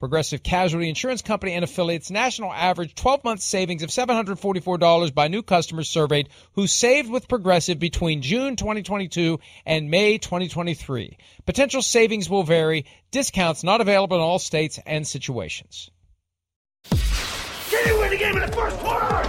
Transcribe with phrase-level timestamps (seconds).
[0.00, 5.42] Progressive Casualty Insurance Company and affiliates national average 12 month savings of $744 by new
[5.42, 11.18] customers surveyed who saved with Progressive between June 2022 and May 2023.
[11.46, 15.90] Potential savings will vary, discounts not available in all states and situations.
[16.84, 19.27] Can you win the game in the first quarter?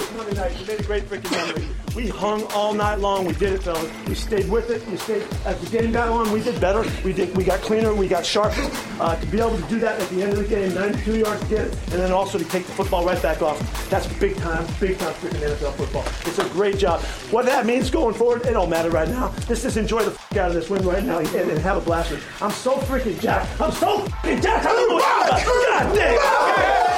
[0.00, 0.58] Remember Monday night.
[0.60, 1.68] You made a great freaking memory.
[1.94, 3.24] We hung all night long.
[3.24, 3.88] We did it, fellas.
[4.08, 4.84] We stayed with it.
[4.88, 5.22] We stayed.
[5.44, 6.84] As the game got on, we did better.
[7.04, 7.36] We did.
[7.36, 7.94] We got cleaner.
[7.94, 8.68] We got sharper.
[9.00, 11.40] Uh, to be able to do that at the end of the game, 92 yards
[11.42, 13.58] to get it, and then also to take the football right back off.
[13.90, 16.04] That's big time, big time freaking NFL football.
[16.26, 17.00] It's a great job.
[17.30, 19.32] What that means going forward, it don't matter right now.
[19.48, 21.80] Let's just enjoy the f- out of this win right now and, and have a
[21.80, 22.10] blast.
[22.10, 22.24] with.
[22.42, 23.60] I'm so freaking jacked.
[23.60, 24.66] I'm so freaking jacked.
[24.66, 26.93] I don't know what God damn.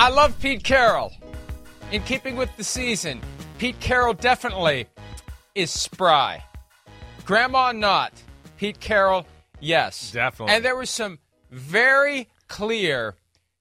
[0.00, 1.12] I love Pete Carroll.
[1.90, 3.20] In keeping with the season,
[3.58, 4.86] Pete Carroll definitely
[5.56, 6.44] is spry.
[7.24, 8.12] Grandma not.
[8.58, 9.26] Pete Carroll,
[9.58, 10.12] yes.
[10.12, 10.54] Definitely.
[10.54, 11.18] And there was some
[11.50, 13.16] very clear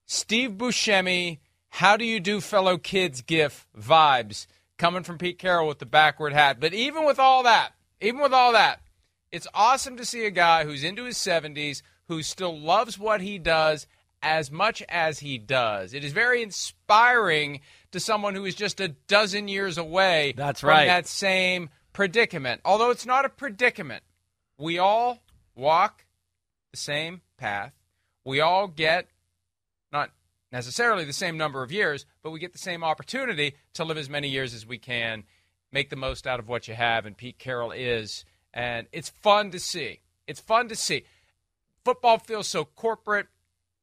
[0.05, 1.39] Steve Buscemi,
[1.69, 4.45] how do you do fellow kids gif vibes
[4.77, 6.59] coming from Pete Carroll with the backward hat.
[6.59, 8.81] But even with all that, even with all that,
[9.31, 13.39] it's awesome to see a guy who's into his 70s who still loves what he
[13.39, 13.87] does
[14.21, 15.93] as much as he does.
[15.93, 17.61] It is very inspiring
[17.91, 20.87] to someone who is just a dozen years away That's from right.
[20.87, 22.61] that same predicament.
[22.65, 24.03] Although it's not a predicament,
[24.57, 25.19] we all
[25.55, 26.05] walk
[26.71, 27.73] the same path.
[28.25, 29.07] We all get
[29.91, 30.11] not
[30.51, 34.09] necessarily the same number of years, but we get the same opportunity to live as
[34.09, 35.23] many years as we can,
[35.71, 38.25] make the most out of what you have, and Pete Carroll is.
[38.53, 40.01] And it's fun to see.
[40.25, 41.03] It's fun to see.
[41.85, 43.27] Football feels so corporate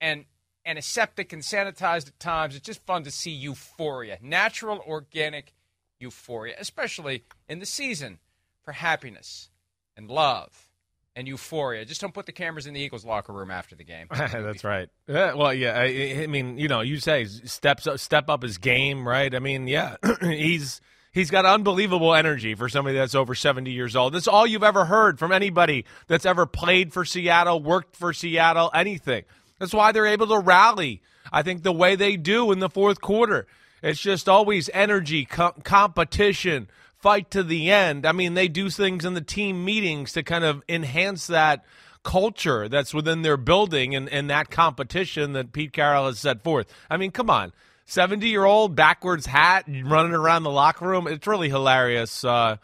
[0.05, 0.27] and
[0.67, 2.55] antiseptic and sanitized at times.
[2.55, 5.55] It's just fun to see euphoria, natural, organic
[5.99, 8.19] euphoria, especially in the season
[8.63, 9.49] for happiness
[9.97, 10.71] and love
[11.17, 11.87] and euphoria.
[11.87, 14.09] Just don't put the cameras in the Eagles locker room after the game.
[14.15, 14.91] That's right.
[15.09, 15.79] Yeah, well, yeah.
[15.79, 19.35] I, I mean, you know, you say steps up, step up his game, right?
[19.35, 20.83] I mean, yeah, he's
[21.13, 24.13] he's got unbelievable energy for somebody that's over seventy years old.
[24.13, 28.71] That's all you've ever heard from anybody that's ever played for Seattle, worked for Seattle,
[28.75, 29.25] anything.
[29.59, 31.03] That's why they're able to rally.
[31.33, 33.47] I think the way they do in the fourth quarter.
[33.83, 38.07] It's just always energy, co- competition, fight to the end.
[38.07, 41.65] I mean, they do things in the team meetings to kind of enhance that
[42.03, 46.73] culture that's within their building and, and that competition that Pete Carroll has set forth.
[46.91, 47.53] I mean, come on.
[47.87, 51.07] 70 year old backwards hat running around the locker room.
[51.07, 52.25] It's really hilarious.
[52.25, 52.57] Uh,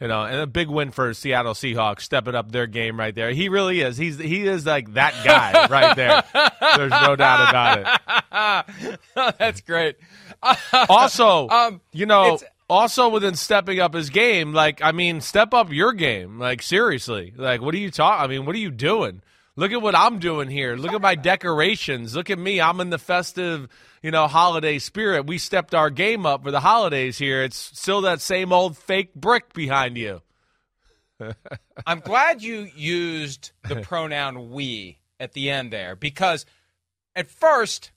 [0.00, 3.30] you know, and a big win for Seattle Seahawks stepping up their game right there.
[3.32, 3.96] He really is.
[3.96, 6.22] He's he is like that guy right there.
[6.76, 8.00] There's no doubt about
[8.32, 9.00] it.
[9.38, 9.96] That's great.
[10.88, 12.38] Also, Um, you know,
[12.70, 16.38] also within stepping up his game, like I mean, step up your game.
[16.38, 18.24] Like seriously, like what are you talking?
[18.24, 19.22] I mean, what are you doing?
[19.58, 20.76] Look at what I'm doing here.
[20.76, 22.14] Look at my decorations.
[22.14, 22.60] Look at me.
[22.60, 23.68] I'm in the festive,
[24.04, 25.26] you know, holiday spirit.
[25.26, 27.42] We stepped our game up for the holidays here.
[27.42, 30.22] It's still that same old fake brick behind you.
[31.86, 36.46] I'm glad you used the pronoun we at the end there because
[37.16, 37.90] at first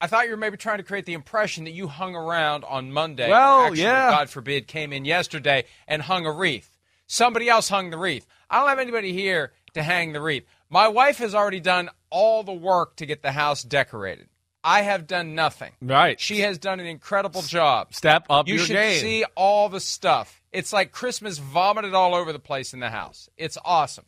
[0.00, 2.90] I thought you were maybe trying to create the impression that you hung around on
[2.90, 3.30] Monday.
[3.30, 4.10] Well, actually, yeah.
[4.10, 6.74] God forbid, came in yesterday and hung a wreath.
[7.06, 8.26] Somebody else hung the wreath.
[8.50, 10.44] I don't have anybody here to hang the wreath.
[10.70, 14.28] My wife has already done all the work to get the house decorated.
[14.62, 15.72] I have done nothing.
[15.82, 16.18] Right.
[16.18, 17.94] She has done an incredible job.
[17.94, 20.42] Step up You your should see all the stuff.
[20.52, 23.28] It's like Christmas vomited all over the place in the house.
[23.36, 24.06] It's awesome.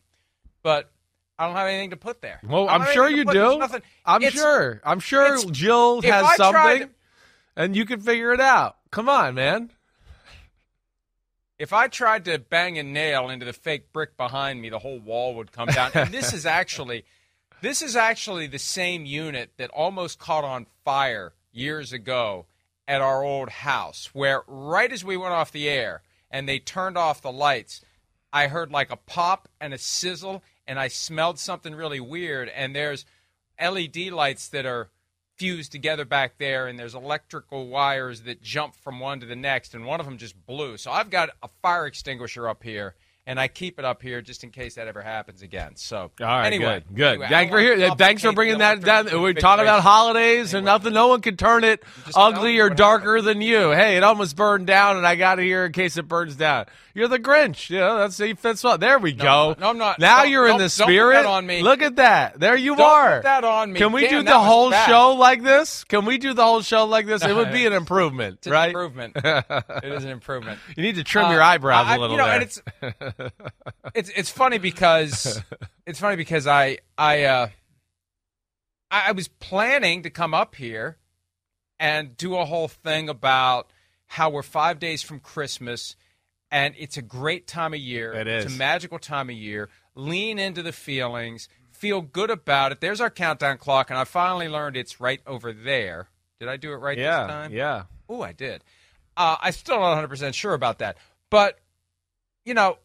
[0.63, 0.89] But
[1.37, 2.39] I don't have anything to put there.
[2.43, 3.33] Well, I'm sure you to put.
[3.33, 3.79] There's do.
[4.03, 4.81] I'm It's- sure.
[4.83, 6.89] I'm sure Jill has something, to-
[7.55, 8.77] and you can figure it out.
[8.89, 9.71] Come on, man.
[11.59, 14.99] If I tried to bang a nail into the fake brick behind me, the whole
[14.99, 15.91] wall would come down.
[15.95, 17.05] and this is actually
[17.61, 22.45] this is actually the same unit that almost caught on fire years ago
[22.87, 26.97] at our old house, where right as we went off the air and they turned
[26.97, 27.81] off the lights,
[28.31, 32.49] I heard like a pop and a sizzle, and I smelled something really weird.
[32.49, 33.05] And there's
[33.59, 34.89] LED lights that are
[35.37, 39.73] fused together back there, and there's electrical wires that jump from one to the next,
[39.73, 40.77] and one of them just blew.
[40.77, 42.95] So I've got a fire extinguisher up here,
[43.27, 45.73] and I keep it up here just in case that ever happens again.
[45.75, 47.09] So All right, anyway, good, good.
[47.11, 47.91] anyway, Thanks for here.
[47.95, 49.05] Thanks for bringing that down.
[49.21, 50.93] We're talking about holidays and nothing.
[50.93, 51.83] No one can turn it
[52.15, 53.71] ugly or darker than you.
[53.71, 56.65] Hey, it almost burned down, and I got it here in case it burns down.
[56.93, 57.69] You're the Grinch.
[57.69, 58.79] You know that's he fits well.
[58.79, 59.55] There we No, go.
[59.59, 59.99] No, I'm not.
[59.99, 61.27] Now Don't- you're in the spirit.
[61.27, 61.61] on me.
[61.61, 62.39] Look at that.
[62.39, 63.21] There you Don't are.
[63.21, 63.77] that on me.
[63.79, 64.87] Can we Damn, do the whole bad.
[64.87, 65.83] show like this?
[65.83, 67.23] Can we do the whole show like this?
[67.23, 68.69] It would be an It's improvement, an right?
[68.69, 69.13] improvement.
[69.23, 70.59] it is an improvement.
[70.75, 72.61] You need to trim Uh, your eyebrows a little you know, and it's
[73.93, 75.41] it's it's funny because
[75.85, 77.49] it's funny because I I uh
[78.89, 80.97] I, was planning to come up here
[81.77, 83.69] and do a whole thing about
[84.05, 85.97] how we're five days from Christmas
[86.51, 88.13] and it's a great time of year.
[88.13, 89.69] It It's a magical time of year.
[89.95, 91.49] Lean into the feelings.
[91.71, 92.81] Feel good about it.
[92.81, 96.07] There's our countdown clock, and I finally learned it's right over there.
[96.39, 97.51] Did I do it right yeah, this time?
[97.51, 97.83] yeah.
[98.07, 98.63] Oh, I did.
[99.15, 100.97] Uh, I'm still not 100% sure about that.
[101.29, 101.59] But,
[102.45, 102.77] you know,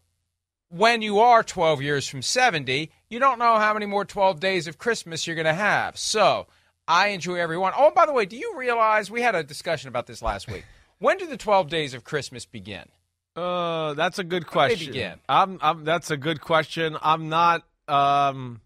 [0.73, 4.67] when you are 12 years from 70, you don't know how many more 12 days
[4.67, 5.99] of Christmas you're going to have.
[5.99, 6.47] So
[6.89, 7.75] I enjoy everyone.
[7.77, 10.51] Oh, and by the way, do you realize we had a discussion about this last
[10.51, 10.65] week?
[10.99, 12.85] When do the 12 days of Christmas begin?
[13.37, 14.93] Uh, that's a good they question.
[14.93, 15.19] begin?
[15.29, 15.85] I'm, I'm.
[15.85, 16.97] That's a good question.
[17.01, 18.61] I'm not um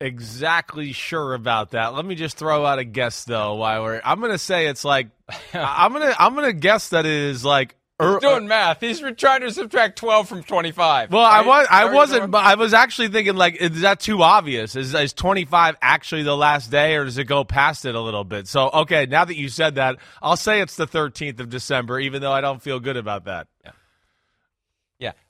[0.00, 1.94] exactly sure about that.
[1.94, 3.54] Let me just throw out a guess though.
[3.56, 5.08] While we're, I'm gonna say it's like,
[5.52, 7.74] I'm gonna, I'm gonna guess that it is like.
[7.98, 8.80] Er- He's doing math.
[8.80, 11.10] He's trying to subtract 12 from 25.
[11.12, 14.76] well, I was, I wasn't, but I was actually thinking like, is that too obvious?
[14.76, 18.24] Is is 25 actually the last day, or does it go past it a little
[18.24, 18.48] bit?
[18.48, 22.20] So, okay, now that you said that, I'll say it's the 13th of December, even
[22.20, 23.46] though I don't feel good about that.
[23.64, 23.72] Yeah.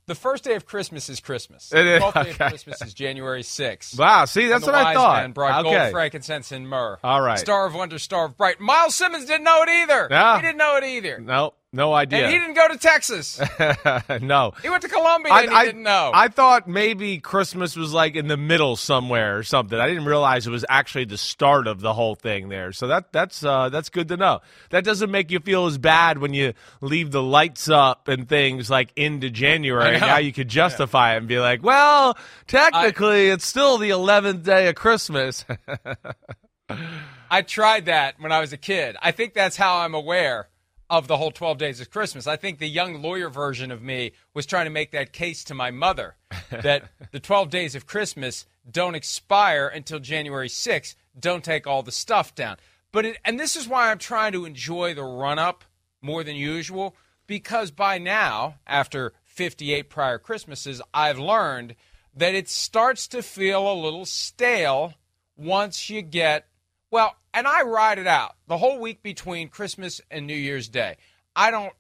[0.07, 1.73] The first day of Christmas is Christmas.
[1.73, 3.99] It is, The 12th day of Christmas is January 6th.
[3.99, 5.23] Wow, see, that's what I thought.
[5.23, 5.77] Man brought okay.
[5.77, 6.99] gold, frankincense, and myrrh.
[7.03, 7.41] All right.
[7.41, 8.61] Star of Wonder, Star of Bright.
[8.61, 10.07] Myles Simmons didn't know it either.
[10.09, 10.37] Yeah.
[10.37, 11.19] He didn't know it either.
[11.19, 12.25] No, no idea.
[12.25, 13.41] And he didn't go to Texas.
[14.23, 14.53] no.
[14.63, 16.11] he went to Columbia and he didn't know.
[16.15, 19.79] I thought maybe Christmas was like in the middle somewhere or something.
[19.79, 22.73] I didn't realize it was actually the start of the whole thing there.
[22.73, 24.41] So that that's uh, that's good to know.
[24.71, 28.71] That doesn't make you feel as bad when you leave the lights up and things
[28.71, 29.97] like into January.
[29.97, 29.99] I.
[29.99, 32.17] Now you could justify it and be like, well,
[32.47, 35.45] technically it's still the 11th day of Christmas.
[37.31, 38.97] I tried that when I was a kid.
[39.03, 40.49] I think that's how I'm aware
[40.89, 42.27] of the whole 12 days of Christmas.
[42.27, 45.55] I think the young lawyer version of me was trying to make that case to
[45.55, 46.17] my mother
[46.51, 50.95] that the 12 days of Christmas don't expire until January 6th.
[51.19, 52.57] Don't take all the stuff down.
[52.93, 55.65] But it, and this is why I'm trying to enjoy the run up
[56.01, 61.75] more than usual because by now, after 58 prior Christmases, I've learned
[62.15, 64.95] that it starts to feel a little stale
[65.37, 66.47] once you get
[66.91, 70.97] well, and I ride it out the whole week between Christmas and New Year's Day.
[71.35, 71.73] I don't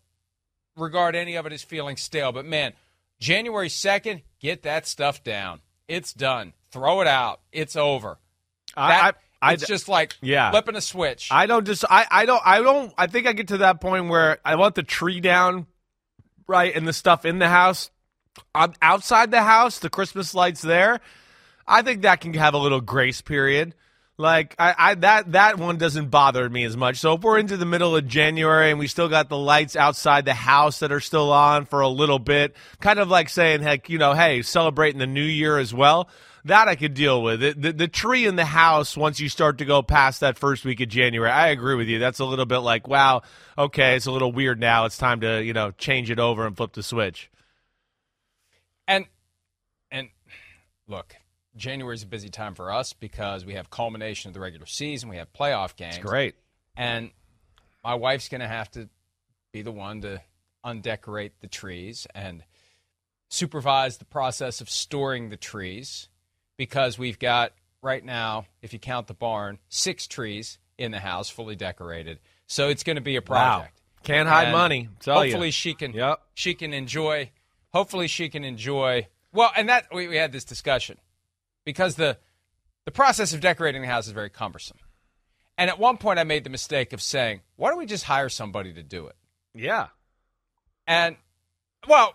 [0.76, 2.72] regard any of it as feeling stale, but man,
[3.18, 5.60] January 2nd, get that stuff down.
[5.88, 6.52] It's done.
[6.70, 7.40] Throw it out.
[7.52, 8.18] It's over.
[8.74, 10.50] That, I, I, it's just like yeah.
[10.50, 11.28] flipping a switch.
[11.30, 14.08] I don't just I, I don't I don't I think I get to that point
[14.08, 15.66] where I want the tree down,
[16.46, 17.90] right, and the stuff in the house.
[18.54, 21.00] Um, outside the house, the Christmas lights there.
[21.66, 23.74] I think that can have a little grace period.
[24.18, 26.96] Like I, I that that one doesn't bother me as much.
[26.98, 30.24] So if we're into the middle of January and we still got the lights outside
[30.24, 33.90] the house that are still on for a little bit, kind of like saying, heck,
[33.90, 36.08] you know, hey, celebrating the new year as well.
[36.46, 37.42] That I could deal with.
[37.42, 40.64] It, the, the tree in the house, once you start to go past that first
[40.64, 41.98] week of January, I agree with you.
[41.98, 43.22] That's a little bit like, wow,
[43.58, 44.84] okay, it's a little weird now.
[44.84, 47.30] It's time to, you know, change it over and flip the switch.
[48.86, 49.06] and
[49.90, 50.08] and
[50.88, 51.16] look,
[51.56, 55.08] January is a busy time for us because we have culmination of the regular season,
[55.08, 55.96] we have playoff games.
[55.96, 56.34] It's great.
[56.76, 57.10] And
[57.82, 58.88] my wife's going to have to
[59.52, 60.20] be the one to
[60.64, 62.44] undecorate the trees and
[63.28, 66.08] supervise the process of storing the trees
[66.56, 71.28] because we've got right now, if you count the barn, six trees in the house
[71.30, 72.18] fully decorated.
[72.46, 73.80] So it's going to be a project.
[73.80, 74.02] Wow.
[74.02, 74.88] Can't hide And money.
[75.00, 75.52] Tell hopefully you.
[75.52, 76.20] she can Yep.
[76.34, 77.30] she can enjoy
[77.72, 80.96] hopefully she can enjoy well and that we, we had this discussion
[81.66, 82.16] because the
[82.86, 84.78] the process of decorating the house is very cumbersome.
[85.58, 88.28] And at one point I made the mistake of saying, why don't we just hire
[88.28, 89.16] somebody to do it?
[89.54, 89.88] Yeah.
[90.86, 91.16] And
[91.86, 92.14] well,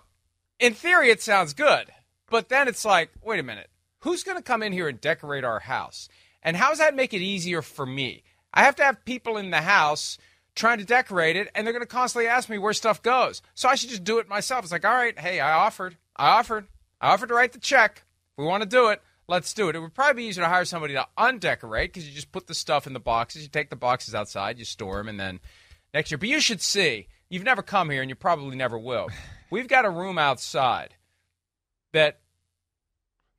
[0.59, 1.91] in theory it sounds good,
[2.29, 3.69] but then it's like, wait a minute.
[3.99, 6.09] Who's going to come in here and decorate our house?
[6.41, 8.23] And how does that make it easier for me?
[8.53, 10.17] I have to have people in the house
[10.55, 13.41] trying to decorate it, and they're going to constantly ask me where stuff goes.
[13.53, 14.63] So I should just do it myself.
[14.63, 15.97] It's like, all right, hey, I offered.
[16.15, 16.67] I offered.
[16.99, 18.03] I offered to write the check.
[18.31, 19.01] If we want to do it,
[19.31, 19.75] let's do it.
[19.75, 22.53] It would probably be easier to hire somebody to undecorate because you just put the
[22.53, 23.41] stuff in the boxes.
[23.43, 25.39] You take the boxes outside, you store them, and then
[25.93, 26.17] next year.
[26.19, 27.07] But you should see.
[27.29, 29.07] You've never come here, and you probably never will.
[29.49, 30.95] We've got a room outside
[31.93, 32.19] that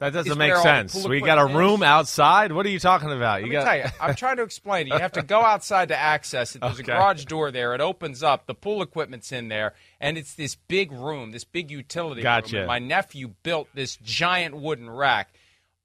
[0.00, 1.06] That doesn't make where all the sense.
[1.06, 1.86] We got a room is.
[1.86, 2.52] outside.
[2.52, 3.42] What are you talking about?
[3.42, 4.94] Let you got tell you, I'm trying to explain it.
[4.94, 6.62] You have to go outside to access it.
[6.62, 6.90] There's Okay.
[6.90, 7.74] a garage door there.
[7.74, 8.46] It opens up.
[8.46, 12.56] The pool equipment's in there, and it's this big room, this big utility Gotcha.
[12.56, 12.60] room.
[12.62, 15.34] And my nephew built this giant wooden rack.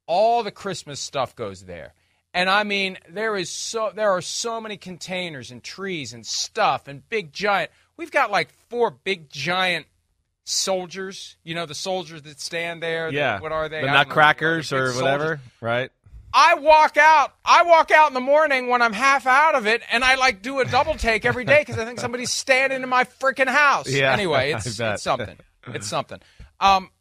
[0.08, 1.94] All the Christmas stuff goes there.
[2.34, 6.88] And I mean, there is so there are so many containers and trees and stuff
[6.88, 7.72] and big giant.
[7.98, 9.86] We've got like four big giant
[10.44, 11.36] soldiers.
[11.44, 13.12] You know, the soldiers that stand there.
[13.12, 13.40] the- yeah.
[13.40, 13.82] what are they?
[13.82, 15.40] The I know what they nutcrackers or whatever, soldiers.
[15.62, 15.92] right?
[16.34, 17.34] I walk out.
[17.44, 20.42] I walk out in the morning when I'm half out of it, and I like
[20.42, 23.90] do a double take every day because I think somebody's standing in my freaking house.
[23.98, 25.38] Yeah, Anyway, it's, it's something.
[25.68, 26.20] It's something.
[26.60, 26.92] Um,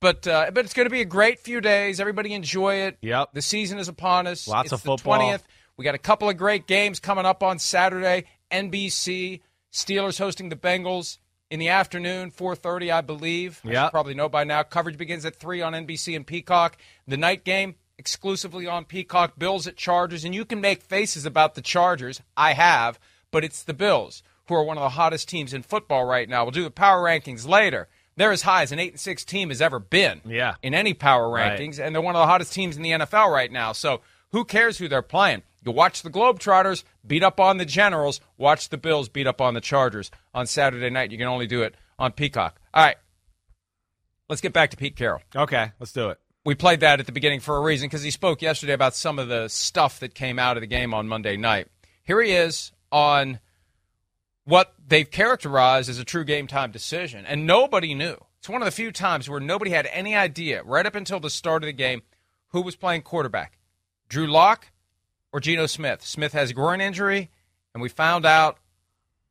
[0.00, 2.00] but uh, but it's going to be a great few days.
[2.00, 2.98] Everybody enjoy it.
[3.02, 3.30] Yep.
[3.32, 4.46] The season is upon us.
[4.46, 5.20] Lots It's of the football.
[5.20, 5.42] 20th.
[5.76, 8.24] We got a couple of great games coming up on Saturday.
[8.50, 9.40] NBC
[9.72, 11.18] Steelers hosting the Bengals
[11.50, 13.60] in the afternoon, 4:30, I believe.
[13.64, 13.88] Yeah.
[13.90, 14.62] probably know by now.
[14.62, 16.76] Coverage begins at three on NBC and Peacock.
[17.06, 19.38] The night game exclusively on Peacock.
[19.38, 22.20] Bills at Chargers, and you can make faces about the Chargers.
[22.36, 22.98] I have,
[23.30, 26.42] but it's the Bills who are one of the hottest teams in football right now.
[26.44, 27.88] We'll do the power rankings later.
[28.18, 30.54] They're as high as an eight and six team has ever been Yeah.
[30.62, 31.58] in any power Right.
[31.58, 33.72] rankings, and they're one of the hottest teams in the NFL right now.
[33.72, 34.00] So
[34.32, 35.42] who cares who they're playing?
[35.64, 39.54] You watch the Globetrotters beat up on the Generals, watch the Bills beat up on
[39.54, 41.12] the Chargers on Saturday night.
[41.12, 42.60] You can only do it on Peacock.
[42.74, 42.96] All right,
[44.28, 45.22] let's get back to Pete Carroll.
[45.34, 46.18] Okay, let's do it.
[46.44, 49.18] We played that at the beginning for a reason because he spoke yesterday about some
[49.18, 51.68] of the stuff that came out of the game on Monday night.
[52.04, 53.38] Here he is on
[54.48, 58.16] what they've characterized as a true game time decision, and nobody knew.
[58.38, 61.28] It's one of the few times where nobody had any idea, right up until the
[61.28, 62.00] start of the game,
[62.48, 63.58] who was playing quarterback
[64.08, 64.68] Drew Lock
[65.32, 66.02] or Geno Smith.
[66.02, 67.30] Smith has a groin injury,
[67.74, 68.56] and we found out,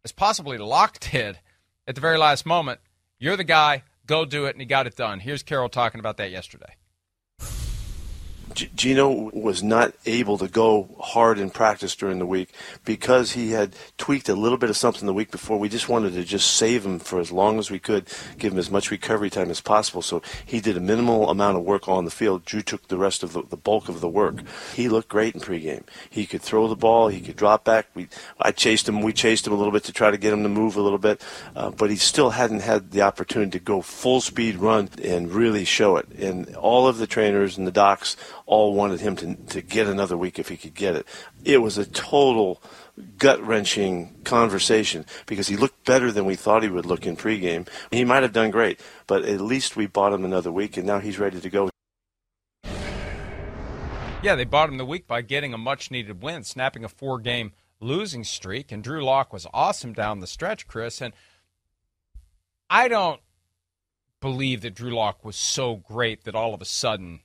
[0.03, 1.39] as possibly Lock did
[1.87, 2.79] at the very last moment,
[3.17, 5.19] you're the guy, go do it, and he got it done.
[5.19, 6.75] Here's Carroll talking about that yesterday.
[8.53, 12.49] Geno was not able to go hard in practice during the week
[12.85, 15.59] because he had tweaked a little bit of something the week before.
[15.59, 18.59] We just wanted to just save him for as long as we could, give him
[18.59, 20.01] as much recovery time as possible.
[20.01, 22.45] So he did a minimal amount of work on the field.
[22.45, 24.41] Drew took the rest of the, the bulk of the work.
[24.73, 25.83] He looked great in pregame.
[26.09, 27.09] He could throw the ball.
[27.09, 27.87] He could drop back.
[27.93, 28.07] We,
[28.39, 29.01] I chased him.
[29.01, 30.97] We chased him a little bit to try to get him to move a little
[30.97, 31.23] bit,
[31.55, 35.65] uh, but he still hadn't had the opportunity to go full speed run and really
[35.65, 36.07] show it.
[36.17, 38.15] And all of the trainers and the docs
[38.47, 41.05] all wanted him to, to get another week if he could get it.
[41.43, 42.63] It was a total
[43.17, 47.67] gut wrenching conversation because he looked better than we thought he would look in pregame.
[47.91, 50.99] He might have done great, but at least we bought him another week, and now
[50.99, 51.69] he's ready to go.
[54.23, 57.19] Yeah, they bought him the week by getting a much needed win, snapping a four
[57.19, 58.71] game losing streak.
[58.71, 61.01] And Drew Lock was awesome down the stretch, Chris.
[61.01, 61.13] And
[62.69, 63.21] I don't
[64.19, 67.19] believe that Drew Lock was so great that all of a sudden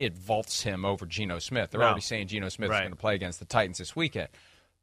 [0.00, 1.70] it vaults him over Geno Smith.
[1.70, 1.86] They're No.
[1.86, 4.28] already saying Geno Smith is going to play against the Titans this weekend.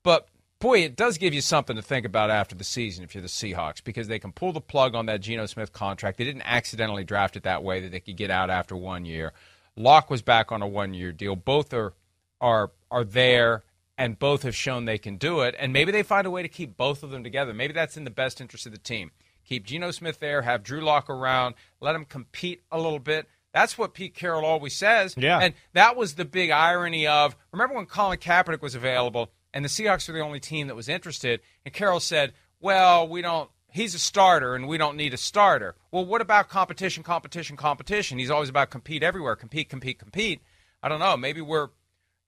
[0.03, 3.21] But boy, it does give you something to think about after the season if you're
[3.21, 6.17] the Seahawks because they can pull the plug on that Geno Smith contract.
[6.17, 9.33] They didn't accidentally draft it that way that they could get out after one year.
[9.75, 11.35] Lock was back on a one year deal.
[11.35, 11.93] Both are
[12.39, 13.63] are are there
[13.97, 15.55] and both have shown they can do it.
[15.57, 17.53] And maybe they find a way to keep both of them together.
[17.53, 19.11] Maybe that's in the best interest of the team.
[19.43, 23.27] Keep Geno Smith there, have Drew Lock around, let him compete a little bit.
[23.53, 25.15] That's what Pete Carroll always says.
[25.17, 25.39] Yeah.
[25.39, 29.69] And that was the big irony of remember when Colin Kaepernick was available and the
[29.69, 33.95] Seahawks were the only team that was interested, and Carroll said, Well, we don't he's
[33.95, 35.75] a starter and we don't need a starter.
[35.91, 38.17] Well, what about competition, competition, competition?
[38.17, 40.41] He's always about compete everywhere, compete, compete, compete.
[40.83, 41.17] I don't know.
[41.17, 41.69] Maybe we're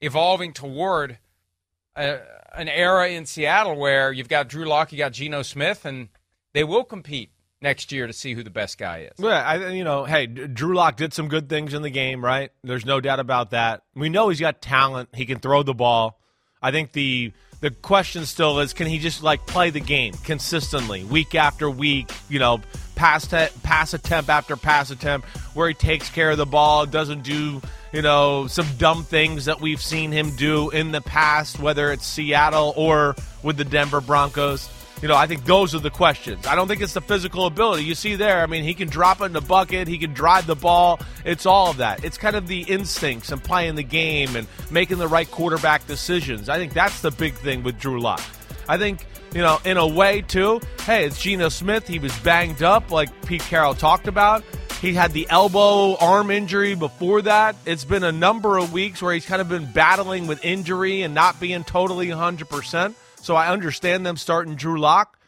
[0.02, 1.18] evolving toward
[1.96, 2.20] a,
[2.54, 6.10] an era in Seattle where you've got Drew Lock, you got Geno Smith, and
[6.54, 9.14] they will compete next year to see who the best guy is.
[9.18, 12.52] Yeah, I, you know, hey, Drew Lock did some good things in the game, right?
[12.64, 13.84] There's no doubt about that.
[13.96, 15.10] We know he's got talent.
[15.14, 16.20] He can throw the ball.
[16.62, 21.04] I think the the question still is, can he just like play the game consistently,
[21.04, 22.10] week after week?
[22.30, 22.62] You know,
[22.96, 27.24] pass te- pass attempt after pass attempt, where he takes care of the ball, doesn't
[27.24, 27.62] do
[27.92, 32.06] you know some dumb things that we've seen him do in the past, whether it's
[32.06, 34.70] Seattle or with the Denver Broncos.
[35.02, 36.46] You know, I think those are the questions.
[36.46, 37.86] I don't think it's the physical ability.
[37.86, 40.46] You see there, I mean, he can drop it in the bucket, he can drive
[40.46, 41.00] the ball.
[41.24, 42.04] It's all of that.
[42.04, 46.50] It's kind of the instincts and playing the game and making the right quarterback decisions.
[46.50, 48.22] I think that's the big thing with Drew Lock.
[48.68, 51.88] I think, you know, in a way, too, hey, it's Geno Smith.
[51.88, 54.44] He was banged up, like Pete Carroll talked about.
[54.82, 57.56] He had the elbow arm injury before that.
[57.66, 61.14] It's been a number of weeks where he's kind of been battling with injury and
[61.14, 62.96] not being totally 100%.
[63.22, 65.20] So I understand them starting Drew Lock.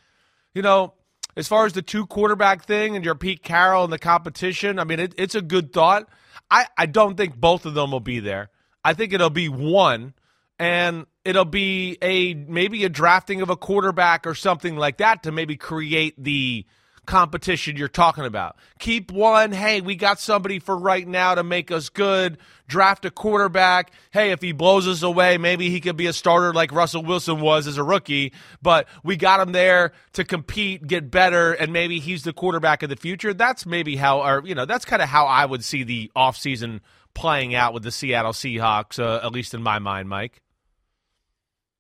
[0.54, 0.94] You know,
[1.36, 4.84] as far as the two quarterback thing and your Pete Carroll and the competition, I
[4.84, 6.10] mean, it, it's a good thought.
[6.50, 8.50] I, I don't think both of them will be there.
[8.84, 10.14] I think it'll be one,
[10.60, 15.32] and it'll be a maybe a drafting of a quarterback or something like that to
[15.32, 16.66] maybe create the
[17.12, 18.56] competition you're talking about.
[18.80, 19.52] Keep one.
[19.52, 22.38] Hey, we got somebody for right now to make us good.
[22.70, 23.92] Draft a quarterback.
[24.12, 27.42] Hey, if he blows us away, maybe he could be a starter like Russell Wilson
[27.42, 28.32] was as a rookie.
[28.62, 32.90] But we got him there to compete, get better, and maybe he's the quarterback of
[32.90, 33.34] the future.
[33.34, 36.80] That's maybe how, or, you know, that's kind of how I would see the offseason
[37.14, 40.42] playing out with the Seattle Seahawks, uh, at least in my mind, Mike.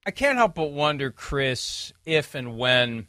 [0.06, 3.08] I can't help but wonder, Chris, if and when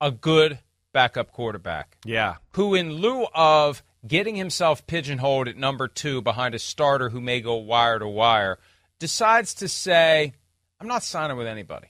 [0.00, 0.58] a good
[0.96, 1.98] backup quarterback.
[2.06, 2.36] Yeah.
[2.52, 7.42] Who, in lieu of getting himself pigeonholed at number two behind a starter who may
[7.42, 8.58] go wire to wire,
[8.98, 10.32] decides to say,
[10.80, 11.88] I'm not signing with anybody.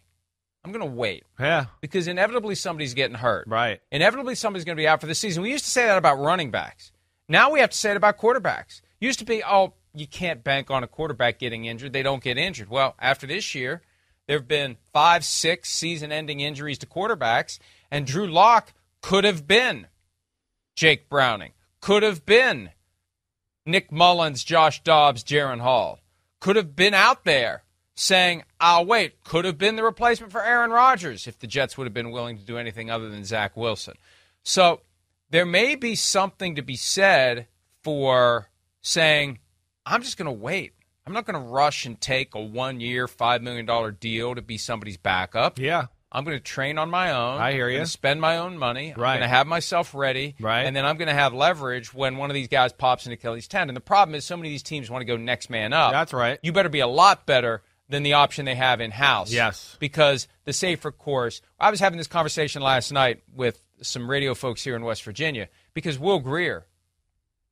[0.65, 1.23] I'm going to wait.
[1.39, 1.67] Yeah.
[1.81, 3.47] Because inevitably somebody's getting hurt.
[3.47, 3.81] Right.
[3.93, 5.45] Inevitably somebody's going to be out for the season.
[5.45, 6.91] We used to say that about running backs.
[7.29, 8.81] Now we have to say it about quarterbacks.
[8.99, 11.93] Used to be, oh, you can't bank on a quarterback getting injured.
[11.93, 12.71] They don't get injured.
[12.71, 13.83] Well, after this year,
[14.27, 19.47] there have been five, six season ending injuries to quarterbacks, and Drew Lock could have
[19.47, 19.87] been
[20.75, 22.71] Jake Browning, could have been
[23.65, 26.01] Nick Mullens, Josh Dobbs, Jaren Hall,
[26.41, 30.71] could have been out there saying, I'll wait, could have been the replacement for Aaron
[30.71, 33.95] Rodgers if the Jets would have been willing to do anything other than Zach Wilson.
[34.43, 34.83] So
[35.31, 37.47] there may be something to be said
[37.83, 38.51] for
[38.83, 39.39] saying,
[39.85, 40.75] I'm just going to wait.
[41.07, 44.59] I'm not going to rush and take a one year, $5 million deal to be
[44.59, 45.59] somebody's backup.
[45.59, 45.87] Yeah.
[46.17, 47.41] I'm going to train on my own.
[47.41, 47.85] I hear you.
[47.85, 48.95] spend my own money.
[48.97, 49.13] I'm Right.
[49.19, 50.35] going to have myself ready.
[50.41, 50.63] Right.
[50.63, 53.47] And then I'm going to have leverage when one of these guys pops into Kelly's
[53.47, 53.69] tent.
[53.69, 55.93] And The problem is so many of these teams want to go next man up.
[55.93, 56.39] That's right.
[56.43, 59.31] You better be a lot better than the option they have in house.
[59.31, 59.77] Yes.
[59.79, 61.43] Because the safer course.
[61.61, 65.49] I was having this conversation last night with some radio folks here in West Virginia
[65.75, 66.67] because Will Grier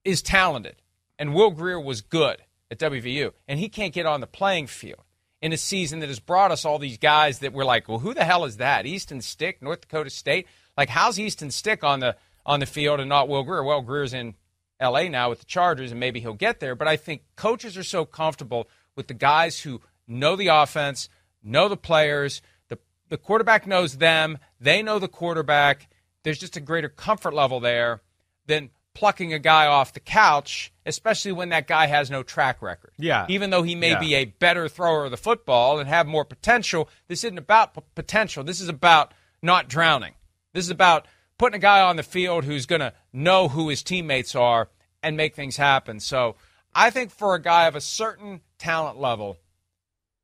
[0.05, 0.77] is talented
[1.19, 2.39] and Will Grier was good
[2.71, 5.04] at WVU and he can't get on the playing field
[5.45, 8.15] in a season that has brought us all these guys that we're like, well, who
[8.15, 8.87] the hell is that?
[8.87, 10.47] Easton Stick, North Dakota State.
[10.75, 13.63] Like, how's Easton Stick on the on the field and not Will Grier?
[13.63, 14.37] Well, Grier's in
[14.81, 15.11] L.A.
[15.11, 16.75] now with the Chargers, and maybe he'll get there.
[16.75, 21.11] But I think coaches are so comfortable with the guys who know the offense,
[21.43, 22.41] know the players.
[22.69, 22.79] The
[23.11, 24.39] the quarterback knows them.
[24.59, 25.91] They know the quarterback.
[26.23, 28.01] There's just a greater comfort level there
[28.47, 32.93] than plucking a guy off the couch, especially when that guy has no track record.
[32.97, 33.27] Yeah.
[33.29, 33.99] Even though he may Yeah.
[34.01, 37.81] be a better thrower of the football and have more potential, this isn't about p-
[37.95, 38.45] potential.
[38.45, 40.15] This is about not drowning.
[40.53, 41.07] This is about
[41.39, 44.69] putting a guy on the field who's going to know who his teammates are
[45.03, 45.99] and make things happen.
[46.01, 46.37] So
[46.75, 49.39] I think for a guy of a certain talent level,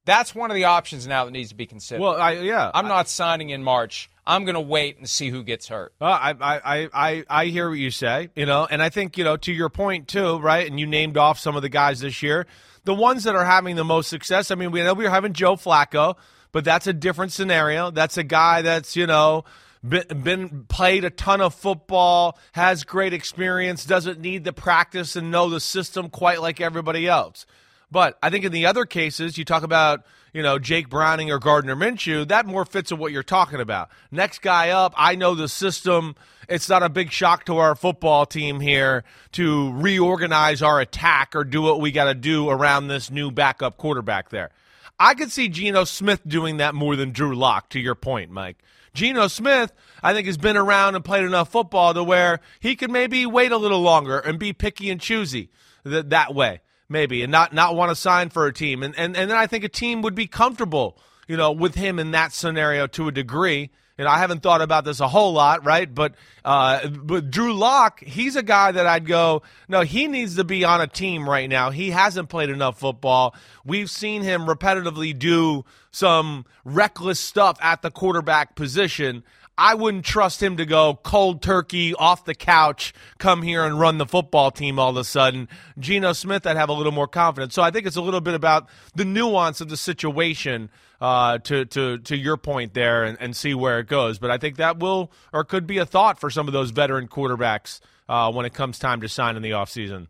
[0.05, 2.01] that's one of the options now that needs to be considered.
[2.03, 2.71] Well, I, yeah.
[2.73, 4.09] I'm not signing in March.
[4.31, 5.93] I'm going to wait and see who gets hurt.
[6.01, 9.25] Uh, I, I, I, I hear what you say, you know, and I think, you
[9.25, 10.71] know, to your point too, right?
[10.71, 12.47] And you named off some of the guys this year.
[12.85, 15.33] The ones that are having the most success, I mean, we know we were having
[15.33, 16.17] Joe Flacco,
[16.53, 17.91] but that's a different scenario.
[17.91, 19.45] That's a guy that's, you know,
[19.87, 25.33] been, been played a ton of football, has great experience, doesn't need the practice and
[25.33, 27.47] know the system quite like everybody else.
[27.91, 31.39] But I think in the other cases, you talk about, you know, Jake Browning or
[31.39, 33.91] Gardner Minshew, that more fits with what you're talking about.
[34.11, 36.15] Next guy up, I know the system.
[36.49, 41.45] It's not a big shock to our football team here to reorganize our attack or
[41.45, 44.51] do what we got to do around this new backup quarterback there.
[44.99, 48.59] I could see Geno Smith doing that more than Drew Lock, to your point, Mike.
[48.93, 52.91] Geno Smith, I think, has been around and played enough football to where he could
[52.91, 55.51] maybe wait a little longer and be picky and choosy
[55.85, 56.61] th- that way.
[56.91, 58.83] Maybe, and not not want to sign for a team.
[58.83, 61.99] And, and and then I think a team would be comfortable, you know, with him
[61.99, 63.71] in that scenario to a degree.
[63.97, 65.95] And I haven't thought about this a whole lot, right?
[65.95, 70.45] But uh, but Drew Lock, he's a guy that I'd go, no, he needs to
[70.45, 71.69] be on a team right now.
[71.69, 73.35] He hasn't played enough football.
[73.63, 79.23] We've seen him repetitively do some reckless stuff at the quarterback position.
[79.63, 83.99] I wouldn't trust him to go cold turkey off the couch, come here and run
[83.99, 85.49] the football team all of a sudden.
[85.79, 87.53] Geno Smith, I'd have a little more confidence.
[87.53, 91.67] So I think it's a little bit about the nuance of the situation uh, to,
[91.67, 94.19] to, to your point there and, and see where it goes.
[94.19, 97.07] But I think that will or could be a thought for some of those veteran
[97.07, 100.07] quarterbacks uh, when it comes time to sign in the offseason.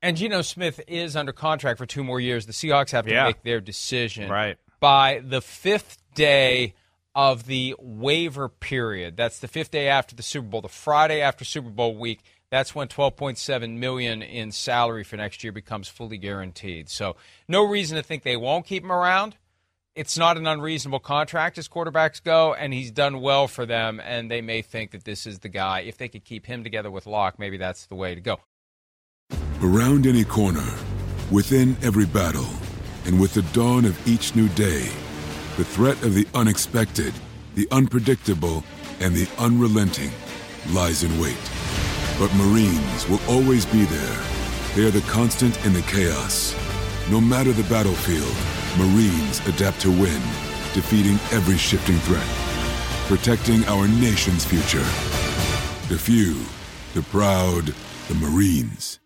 [0.00, 2.46] And Geno Smith is under contract for two more years.
[2.46, 3.24] The Seahawks have to Yeah.
[3.24, 4.56] make their decision Right.
[4.80, 6.74] by the fifth day
[7.16, 9.16] of the waiver period.
[9.16, 12.20] That's the fifth day after the Super Bowl, the Friday after Super Bowl week.
[12.50, 16.90] That's when 12.7 million in salary for next year becomes fully guaranteed.
[16.90, 17.16] So
[17.48, 19.36] no reason to think they won't keep him around.
[19.94, 23.98] It's not an unreasonable contract as quarterbacks go, and he's done well for them.
[24.04, 25.80] And they may think that this is the guy.
[25.80, 28.40] If they could keep him together with Lock, maybe that's the way to go.
[29.62, 30.68] Around any corner,
[31.30, 32.46] within every battle,
[33.06, 34.90] and with the dawn of each new day,
[35.56, 37.14] the threat of the unexpected,
[37.54, 38.62] the unpredictable,
[39.00, 40.10] and the unrelenting
[40.70, 41.36] lies in wait.
[42.18, 44.24] But Marines will always be there.
[44.74, 46.54] They are the constant in the chaos.
[47.10, 48.36] No matter the battlefield,
[48.78, 50.20] Marines adapt to win,
[50.74, 52.26] defeating every shifting threat,
[53.06, 54.84] protecting our nation's future.
[55.88, 56.44] The few,
[56.94, 57.72] the proud,
[58.08, 58.98] the Marines.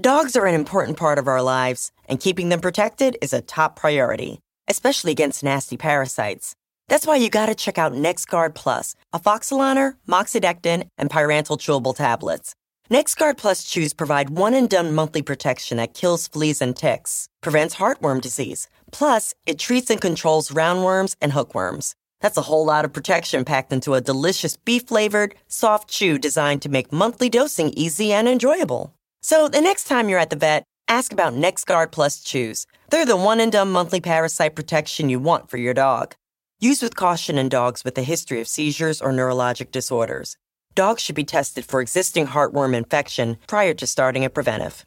[0.00, 3.76] Dogs are an important part of our lives, and keeping them protected is a top
[3.76, 6.54] priority, especially against nasty parasites.
[6.88, 12.54] That's why you gotta check out NexGard Plus, Afoxolaner, Moxidectin, and Pyrantel chewable tablets.
[12.90, 17.76] NexGard Plus chews provide one and done monthly protection that kills fleas and ticks, prevents
[17.76, 18.68] heartworm disease.
[18.92, 21.94] Plus, it treats and controls roundworms and hookworms.
[22.20, 26.62] That's a whole lot of protection packed into a delicious beef flavored, soft chew designed
[26.62, 28.94] to make monthly dosing easy and enjoyable.
[29.22, 32.66] So the next time you're at the vet, ask about NexGard Plus Chews.
[32.90, 36.14] They're the one and done monthly parasite protection you want for your dog.
[36.60, 40.36] Use with caution in dogs with a history of seizures or neurologic disorders.
[40.74, 44.84] Dogs should be tested for existing heartworm infection prior to starting a preventive.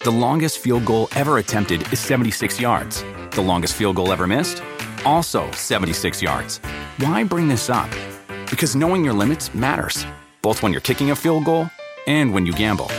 [0.00, 3.02] The longest field goal ever attempted is 76 yards.
[3.30, 4.62] The longest field goal ever missed?
[5.04, 6.58] Also 76 yards.
[6.98, 7.90] Why bring this up?
[8.50, 10.06] Because knowing your limits matters,
[10.42, 11.70] both when you're kicking a field goal
[12.06, 12.90] and when you gamble.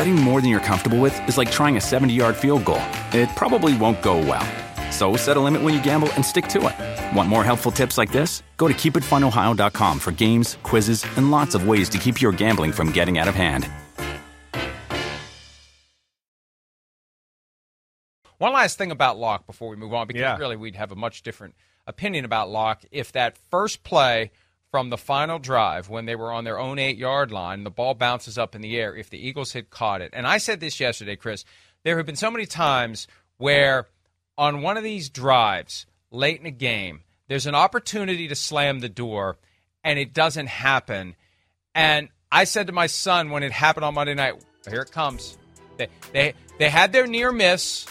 [0.00, 2.80] Betting more than you're comfortable with is like trying a 70 yard field goal.
[3.12, 4.46] It probably won't go well.
[4.90, 7.14] So set a limit when you gamble and stick to it.
[7.14, 8.42] Want more helpful tips like this?
[8.56, 12.90] Go to keepitfunohio.com for games, quizzes, and lots of ways to keep your gambling from
[12.92, 13.68] getting out of hand.
[18.38, 20.38] One last thing about Lock before we move on, because Yeah.
[20.38, 21.54] really we'd have a much different
[21.86, 24.30] opinion about Lock if that first play
[24.70, 27.94] from the final drive, when they were on their own eight yard line, the ball
[27.94, 30.10] bounces up in the air, if the Eagles had caught it.
[30.12, 31.44] And I said this yesterday, Chris,
[31.82, 33.88] there have been so many times where
[34.38, 38.88] on one of these drives late in a game, there's an opportunity to slam the
[38.88, 39.38] door
[39.82, 41.16] and it doesn't happen.
[41.74, 44.34] And I said to my son when it happened on Monday night,
[44.68, 45.38] here it comes.
[45.76, 47.86] They, they, they had their near miss.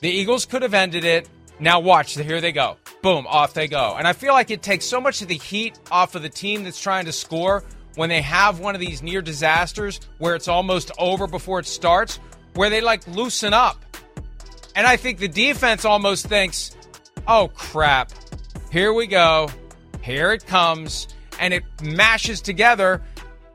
[0.00, 1.28] The Eagles could have ended it.
[1.58, 2.16] Now watch.
[2.16, 2.76] Here they go.
[3.02, 3.96] Boom, off they go.
[3.96, 6.64] And I feel like it takes so much of the heat off of the team
[6.64, 10.90] that's trying to score when they have one of these near disasters where it's almost
[10.98, 12.20] over before it starts,
[12.54, 13.82] where they like loosen up.
[14.76, 16.76] And I think the defense almost thinks,
[17.26, 18.12] oh crap,
[18.70, 19.48] here we go.
[20.02, 21.08] Here it comes.
[21.40, 23.02] And it mashes together.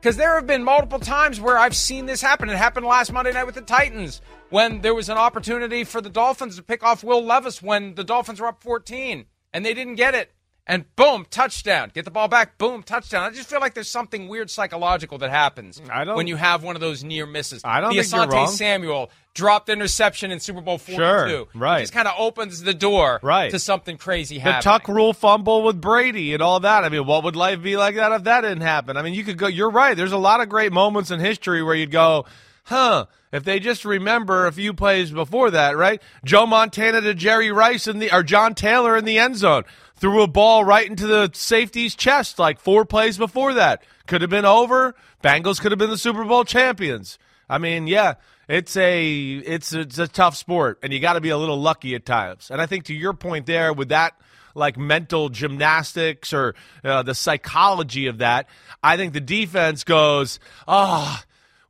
[0.00, 2.48] Because there have been multiple times where I've seen this happen.
[2.50, 6.10] It happened last Monday night with the Titans when there was an opportunity for the
[6.10, 9.24] Dolphins to pick off Will Levis when the Dolphins were up 14
[9.56, 10.30] and they didn't get it.
[10.68, 11.92] And boom, touchdown.
[11.94, 13.22] Get the ball back, boom, touchdown.
[13.22, 15.80] I just feel like there's something weird psychological that happens
[16.12, 17.62] when you have one of those near misses.
[17.64, 18.48] I don't the think you're Asante wrong.
[18.48, 20.96] Samuel dropped interception in Super Bowl 42.
[20.96, 21.78] Sure, right.
[21.78, 23.52] It just kind of opens the door Right.
[23.52, 24.62] to something crazy The happening.
[24.62, 26.82] tuck rule fumble with Brady and all that.
[26.84, 28.96] I mean, what would life be like that if that didn't happen?
[28.96, 29.46] I mean, you could go.
[29.46, 29.96] You're right.
[29.96, 32.26] There's a lot of great moments in history where you'd go,
[32.66, 33.06] huh?
[33.32, 36.00] If they just remember a few plays before that, right?
[36.24, 39.64] Joe Montana to Jerry Rice in the or John Taylor in the end zone
[39.96, 43.82] threw a ball right into the safety's chest like four plays before that.
[44.06, 44.94] Could have been over.
[45.22, 47.18] Bengals could have been the Super Bowl champions.
[47.48, 48.14] I mean, yeah,
[48.48, 51.60] it's a it's a, it's a tough sport, and you got to be a little
[51.60, 52.50] lucky at times.
[52.50, 54.14] And I think to your point there, with that
[54.54, 58.48] like mental gymnastics or uh, the psychology of that,
[58.82, 61.20] I think the defense goes, oh,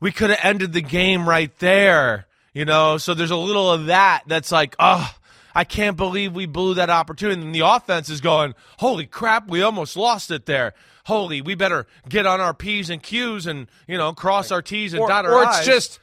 [0.01, 2.27] we could have ended the game right there.
[2.53, 5.15] You know, so there's a little of that that's like, oh,
[5.55, 7.43] I can't believe we blew that opportunity.
[7.43, 10.73] And the offense is going, holy crap, we almost lost it there.
[11.05, 14.95] Holy, we better get on our P's and Q's and, you know, cross our T's
[14.95, 15.59] and or, dot our or I's.
[15.59, 16.01] it's just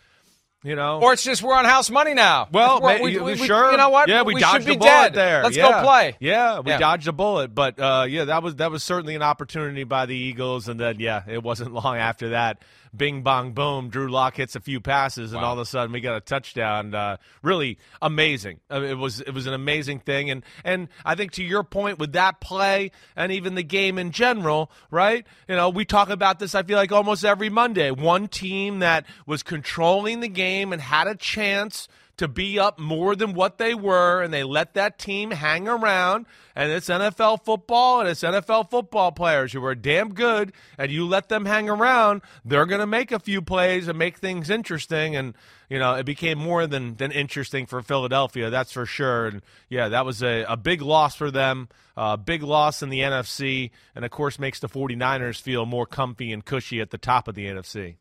[0.66, 2.48] you know, or it's just we're on house money now.
[2.50, 3.72] Well, we, we, we- sure.
[3.72, 4.08] You know what?
[4.08, 5.14] Yeah, we, we dodged should be a bullet dead.
[5.14, 5.44] there.
[5.44, 5.72] Let's Yeah.
[5.72, 6.16] go play.
[6.22, 6.78] Yeah, we Yeah.
[6.78, 10.16] dodged a bullet, but uh, yeah, that was that was certainly an opportunity by the
[10.16, 12.60] Eagles, and then yeah, it wasn't long after that.
[12.96, 16.00] Bing bong boom, Drew Lock hits a few passes, and all of a sudden we
[16.00, 16.94] got a touchdown.
[16.94, 18.60] Uh, really amazing.
[18.70, 21.98] Uh, it was it was an amazing thing, and and I think to your point
[21.98, 25.26] with that play and even the game in general, right?
[25.48, 26.54] You know, we talk about this.
[26.54, 27.90] I feel like almost every Monday.
[27.90, 33.16] One team that was controlling the game and had a chance to be up more
[33.16, 36.26] than what they were, and they let that team hang around.
[36.56, 41.08] And it's NFL football, and it's NFL football players who are damn good, and you
[41.08, 45.16] let them hang around, they're going to make a few plays and make things interesting.
[45.16, 45.34] And
[45.70, 49.26] you know, it became more than than interesting for Philadelphia, that's for sure.
[49.26, 53.00] And yeah, that was a, a big loss for them, a big loss in the
[53.00, 57.28] NFC, and of course makes the 49ers feel more comfy and cushy at the top
[57.28, 57.96] of the NFC.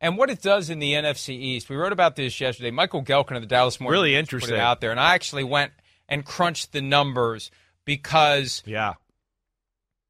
[0.00, 2.70] And what it does in the NFC East, we wrote about this yesterday.
[2.70, 4.50] Michael Gehlken of the Dallas Morning Really interesting.
[4.50, 5.72] put it out there, and I actually went
[6.08, 7.50] and crunched the numbers
[7.84, 8.94] because Yeah.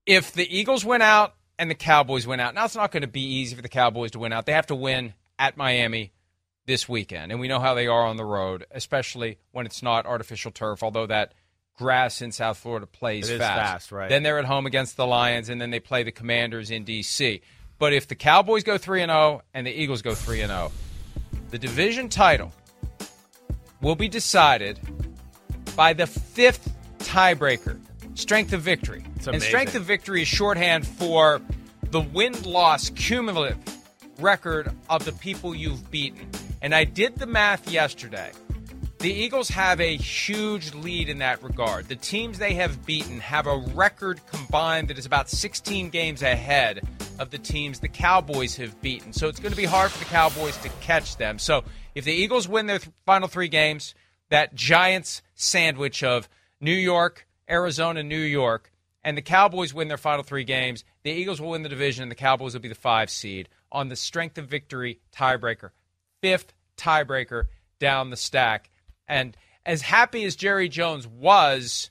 [0.07, 3.07] if the Eagles went out and the Cowboys went out, now it's not going to
[3.09, 4.47] be easy for the Cowboys to win out.
[4.47, 6.13] They have to win at Miami
[6.67, 10.05] this weekend, and we know how they are on the road, especially when it's not
[10.07, 10.83] artificial turf.
[10.83, 11.33] Although that
[11.77, 14.09] grass in South Florida plays fast, fast, right.
[14.11, 17.41] Then they're at home against the Lions, and then they play the Commanders in D.C.
[17.79, 20.73] But if the Cowboys go three and zero and the Eagles go three and zero,
[21.51, 22.53] the division title
[23.81, 24.81] will be decided
[25.77, 27.81] by the fifth tiebreaker,
[28.15, 29.05] strength of victory.
[29.05, 29.49] and amazing.
[29.49, 31.41] strength of victory is shorthand for
[31.91, 33.59] the win loss cumulative
[34.19, 36.29] record of the people you've beaten.
[36.61, 38.33] And I did the math yesterday.
[39.01, 41.87] The Eagles have a huge lead in that regard.
[41.87, 46.83] The teams they have beaten have a record combined that is about 16 games ahead
[47.21, 49.13] of the teams the Cowboys have beaten.
[49.13, 51.39] So it's going to be hard for the Cowboys to catch them.
[51.39, 51.63] So
[51.95, 53.95] if the Eagles win their th- final three games,
[54.31, 56.29] that Giants sandwich of
[56.61, 58.73] New York, Arizona, New York,
[59.05, 62.11] and the Cowboys win their final three games, the Eagles will win the division and
[62.11, 65.71] the Cowboys will be the five seed on the strength of victory tiebreaker.
[66.21, 67.45] Fifth tiebreaker
[67.79, 68.71] down the stack.
[69.09, 71.91] And as happy as Jerry Jones was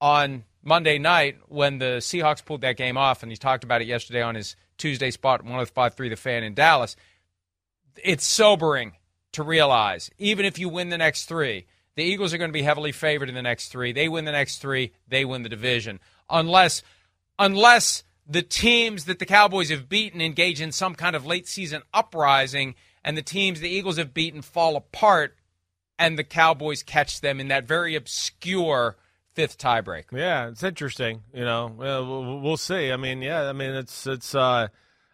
[0.00, 3.88] on Monday night when the Seahawks pulled that game off, and he talked about it
[3.88, 6.96] yesterday on his Tuesday spot, 105.3 The Fan in Dallas,
[8.02, 8.92] it's sobering
[9.32, 12.62] to realize, even if you win the next three, the Eagles are going to be
[12.62, 13.92] heavily favored in the next three.
[13.92, 16.00] They win the next three, they win the division.
[16.30, 16.82] Unless,
[17.38, 21.82] unless the teams that the Cowboys have beaten engage in some kind of late season
[21.92, 25.36] uprising, and the teams the Eagles have beaten fall apart,
[26.02, 28.96] and the Cowboys catch them in that very obscure
[29.34, 30.12] fifth tiebreaker.
[30.12, 31.22] Yeah, it's interesting.
[31.32, 32.90] You know, well, we'll, we'll see.
[32.90, 34.34] I mean, yeah, I mean, it's it's.
[34.34, 34.68] uh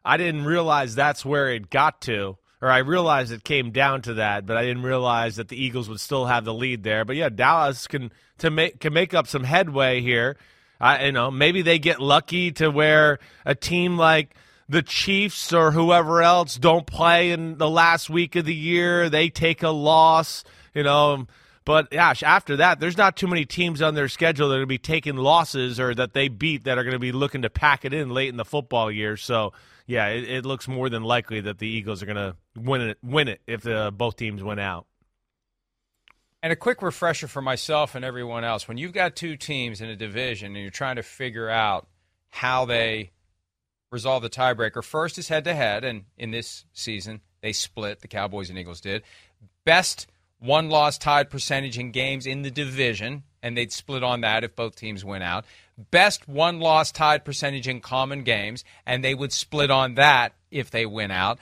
[0.05, 4.14] I didn't realize that's where it got to, or I realized it came down to
[4.14, 7.05] that, but I didn't realize that the Eagles would still have the lead there.
[7.05, 10.37] But yeah, Dallas can to make can make up some headway here.
[10.81, 14.35] I you know maybe they get lucky to where a team like
[14.68, 19.09] the Chiefs or whoever else don't play in the last week of the year.
[19.09, 20.44] They take a loss.
[20.78, 21.26] You know.
[21.64, 24.62] But gosh, after that, there's not too many teams on their schedule that are going
[24.62, 27.50] to be taking losses or that they beat that are going to be looking to
[27.50, 29.18] pack it in late in the football year.
[29.18, 29.52] So
[29.86, 32.98] yeah, it, it looks more than likely that the Eagles are going to win it.
[33.02, 34.86] Win it if the, both teams win out.
[36.42, 39.90] And a quick refresher for myself and everyone else when you've got two teams in
[39.90, 41.86] a division and you're trying to figure out
[42.30, 43.10] how they
[43.90, 45.84] resolve the tiebreaker, first is head to head.
[45.84, 49.02] And in this season, they split, the Cowboys and Eagles did.
[49.64, 50.06] Best
[50.38, 54.55] one loss tied percentage in games in the division, and they'd split on that if
[54.55, 55.44] both teams went out.
[55.90, 60.70] Best one loss tied percentage in common games, and they would split on that if
[60.70, 61.38] they win out.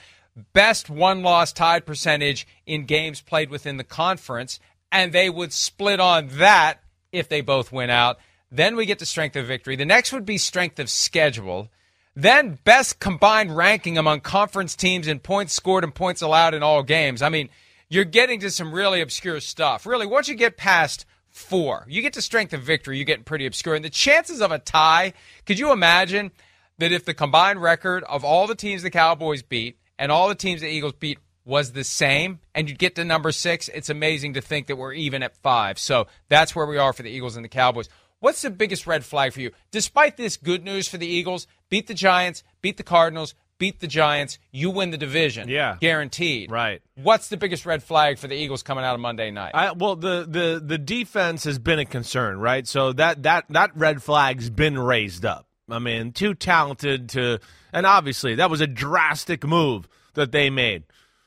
[0.53, 4.61] Best one loss tied percentage in games played within the conference,
[4.93, 6.83] and they would split on that
[7.13, 8.19] if they both win out.
[8.51, 9.77] Then we get to strength of victory.
[9.77, 11.71] The next would be strength of schedule.
[12.15, 16.83] Then best combined ranking among conference teams in points scored and points allowed in all
[16.83, 17.23] games.
[17.23, 17.49] I mean,
[17.89, 19.87] you're getting to some really obscure stuff.
[19.87, 23.47] Really, once you get past four, you get to strength of victory, you're getting pretty
[23.47, 23.75] obscure.
[23.75, 25.13] And the chances of a tie,
[25.45, 26.33] could you imagine
[26.79, 30.35] that if the combined record of all the teams the Cowboys beat and all the
[30.35, 34.35] teams the Eagles beat was the same and you'd get to number six, it's amazing
[34.35, 35.79] to think that we're even at five.
[35.79, 37.89] So that's where we are for the Eagles and the Cowboys.
[38.19, 39.53] What's the biggest red flag for you?
[39.71, 43.87] Despite this good news for the Eagles, beat the Giants, beat the Cardinals, beat the
[43.87, 45.49] Giants, you win the division.
[45.49, 45.77] Yeah.
[45.81, 46.51] Guaranteed.
[46.51, 46.83] Right.
[46.95, 49.53] What's the biggest red flag for the Eagles coming out of Monday night?
[49.55, 52.67] I, well, the, the the defense has been a concern, right?
[52.67, 55.47] So that that that red flag's been raised up.
[55.69, 57.41] I mean, too talented to,
[57.73, 60.85] and obviously that was a drastic move that they made.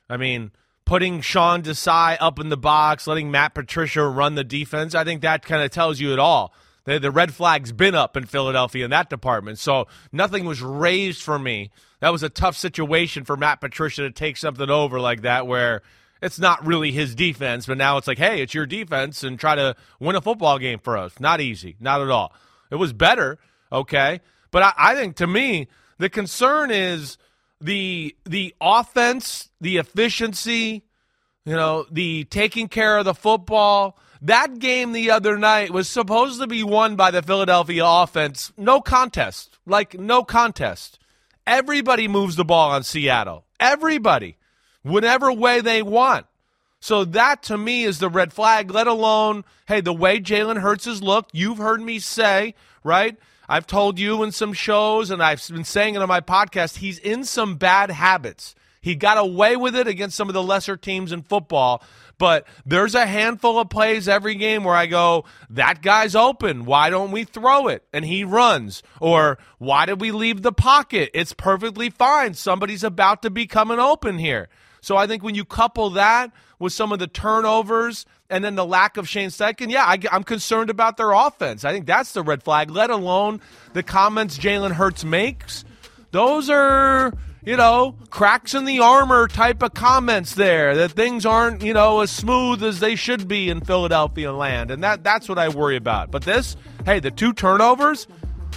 [0.10, 0.52] I mean,
[0.86, 4.96] putting Sean Desai up in the box, letting Matt Patricia run the defense.
[4.96, 6.54] I think that kind of tells you it all.
[6.90, 11.22] The, the red flag's been up in Philadelphia in that department, so nothing was raised
[11.22, 11.70] for me.
[12.00, 15.84] That was a tough situation for Matt Patricia to take something over like that, where
[16.20, 19.54] it's not really his defense, but now it's like, hey, it's your defense, and try
[19.54, 21.14] to win a football game for us.
[21.20, 22.34] Not easy, not at all.
[22.72, 23.38] It was better,
[23.72, 25.68] okay, but I, I think to me
[26.00, 27.20] the concern is
[27.62, 30.86] the the offense, the efficiency,
[31.46, 34.00] you know, the taking care of the football.
[34.22, 38.52] That game the other night was supposed to be won by the Philadelphia offense.
[38.58, 39.58] No contest.
[39.66, 41.00] Like no contest.
[41.48, 43.46] Everybody moves the ball on Seattle.
[43.60, 44.38] Everybody.
[44.84, 46.26] Whatever way they want.
[46.82, 50.86] So that to me is the red flag, let alone, hey, the way Jalen Hurts
[50.86, 53.18] has looked, you've heard me say, right?
[53.50, 57.00] I've told you in some shows, and I've been saying it on my podcast, he's
[57.00, 58.56] in some bad habits.
[58.82, 61.84] He got away with it against some of the lesser teams in football,
[62.18, 66.66] but there's a handful of plays every game where I go, that guy's open.
[66.66, 67.84] Why don't we throw it?
[67.94, 68.84] And he runs.
[69.00, 71.12] Or why did we leave the pocket?
[71.14, 72.34] It's perfectly fine.
[72.34, 74.50] Somebody's about to be coming open here.
[74.82, 78.66] So I think when you couple that with some of the turnovers and then the
[78.66, 81.66] lack of Shane Steichen, yeah, I, am concerned about their offense.
[81.66, 83.42] I think that's the red flag, let alone
[83.74, 85.66] the comments Jalen Hurts makes.
[86.12, 87.14] Those are,
[87.46, 92.02] you know, cracks in the armor type of comments there, that things aren't, you know,
[92.02, 94.72] as smooth as they should be in Philadelphia land.
[94.72, 96.12] And that that's what I worry about.
[96.12, 98.08] But this, hey, the two turnovers,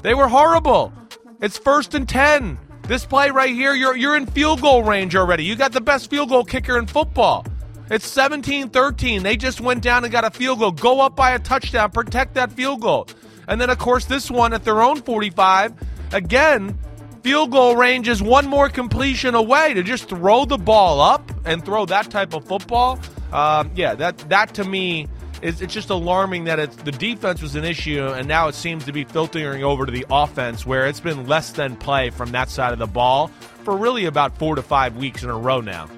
[0.02, 0.92] they were horrible.
[1.40, 2.58] It's first and 10.
[2.88, 5.44] This play right here, you're, you're in field goal range already.
[5.44, 7.46] You got the best field goal kicker in football.
[7.90, 9.22] It's 17 13.
[9.22, 10.72] They just went down and got a field goal.
[10.72, 13.06] Go up by a touchdown, protect that field goal.
[13.46, 15.74] And then, of course, this one at their own 45.
[16.12, 16.78] Again,
[17.22, 21.64] field goal range is one more completion away to just throw the ball up and
[21.64, 22.98] throw that type of football.
[23.32, 25.08] Um, yeah, that, that to me
[25.40, 28.85] is it's just alarming that it's, the defense was an issue, and now it seems
[28.85, 32.48] to be filtering over to the offense, where it's been less than play from that
[32.48, 33.28] side of the ball
[33.64, 35.88] for really about four to five weeks in a row now.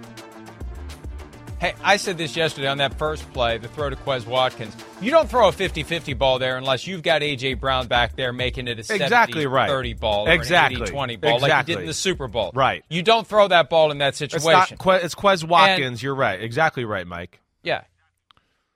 [1.65, 4.77] Hey, I said this yesterday on that first play, the throw to Quez Watkins.
[5.01, 7.55] You don't throw a 50-50 ball there unless you've got A.J.
[7.55, 9.99] Brown back there making it a exactly 70-30 right.
[9.99, 10.83] ball or exactly.
[10.83, 11.49] an 80-20 ball exactly.
[11.49, 12.51] like you did in the Super Bowl.
[12.53, 12.85] Right.
[12.91, 14.47] You don't throw that ball in that situation.
[14.47, 15.87] It's, not it's Quez Watkins.
[15.87, 16.39] And, You're right.
[16.39, 17.41] Exactly right, Mike.
[17.63, 17.85] Yeah.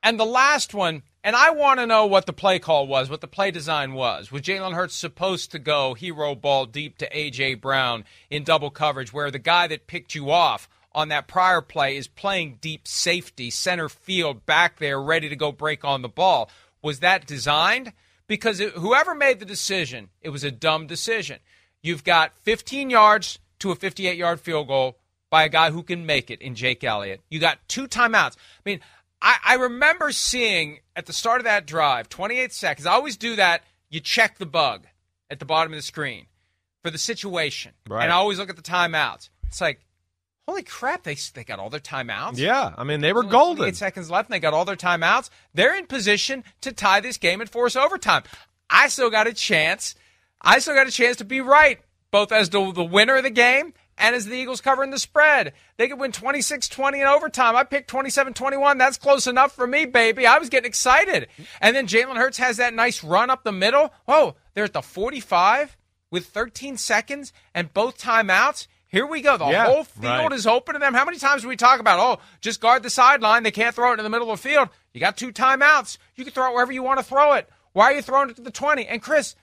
[0.03, 3.20] And the last one, and I want to know what the play call was, what
[3.20, 4.33] the play design was.
[4.33, 7.57] Was Jalen Hurts supposed to go hero ball deep to A.J.
[7.57, 11.96] Brown in double coverage where the guy that picked you off on that prior play
[11.96, 16.50] is playing deep safety, center field, back there, ready to go break on the ball?
[16.82, 17.92] Was that designed?
[18.26, 21.38] Because it, whoever made the decision, it was a dumb decision.
[21.82, 24.98] You've got 15 yards to a 58 yard field goal
[25.30, 27.20] by a guy who can make it in Jake Elliott.
[27.30, 28.37] You got two timeouts.
[28.37, 28.80] I mean,
[29.22, 32.87] I, I remember seeing at the start of that drive, 28 seconds.
[32.87, 33.62] I always do that.
[33.88, 34.88] You check the bug
[35.30, 36.26] at the bottom of the screen
[36.82, 37.74] for the situation.
[37.88, 38.02] Right.
[38.02, 39.28] And I always look at the timeouts.
[39.46, 39.80] It's like,
[40.48, 42.38] holy crap, they, they got all their timeouts.
[42.38, 43.66] Yeah, I mean, they were golden.
[43.66, 45.28] Eight seconds left, and they got all their timeouts.
[45.52, 48.22] They're in position to tie this game and force overtime.
[48.70, 49.94] I still got a chance.
[50.40, 51.80] I still got a chance to be right,
[52.11, 55.52] both as the, the winner of the game and as the Eagles covering the spread.
[55.76, 57.54] They could win 26 20 in overtime.
[57.54, 58.78] I picked 27 21.
[58.78, 60.26] That's close enough for me, baby.
[60.26, 61.28] I was getting excited.
[61.61, 63.92] And then Jalen Hurts has that nice run up the middle.
[64.06, 65.76] Oh, they're at the 45
[66.11, 68.66] with 13 seconds and both timeouts.
[68.88, 69.37] Here we go.
[69.37, 70.33] The Yeah, whole field right.
[70.33, 70.94] is open to them.
[70.94, 73.42] How many times do we talk about, oh, just guard the sideline?
[73.42, 74.70] They can't throw it in the middle of the field.
[74.94, 75.98] You got two timeouts.
[76.16, 77.48] You can throw it wherever you want to throw it.
[77.72, 78.87] Why are you throwing it to the 20?
[78.87, 79.37] And Chris,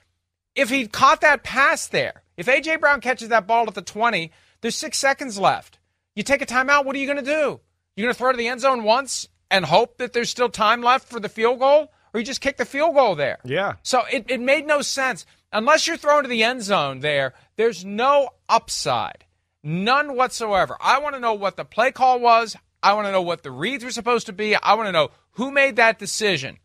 [0.56, 2.76] if he caught that pass there, if A.J.
[2.76, 4.32] Brown catches that ball at the 20,
[4.62, 5.78] there's six seconds left.
[6.14, 7.60] You take a timeout, what are you going to do?
[7.94, 10.82] You're going to throw to the end zone once and hope that there's still time
[10.82, 11.92] left for the field goal?
[12.12, 13.38] Or you just kick the field goal there?
[13.44, 13.74] Yeah.
[13.82, 15.24] So it, it made no sense.
[15.52, 19.25] Unless you're throwing to the end zone there, there's no upside.
[19.66, 20.76] None whatsoever.
[20.80, 22.54] I want to know what the play call was.
[22.84, 24.54] I want to know what the reads were supposed to be.
[24.54, 26.58] I want to know who made that decision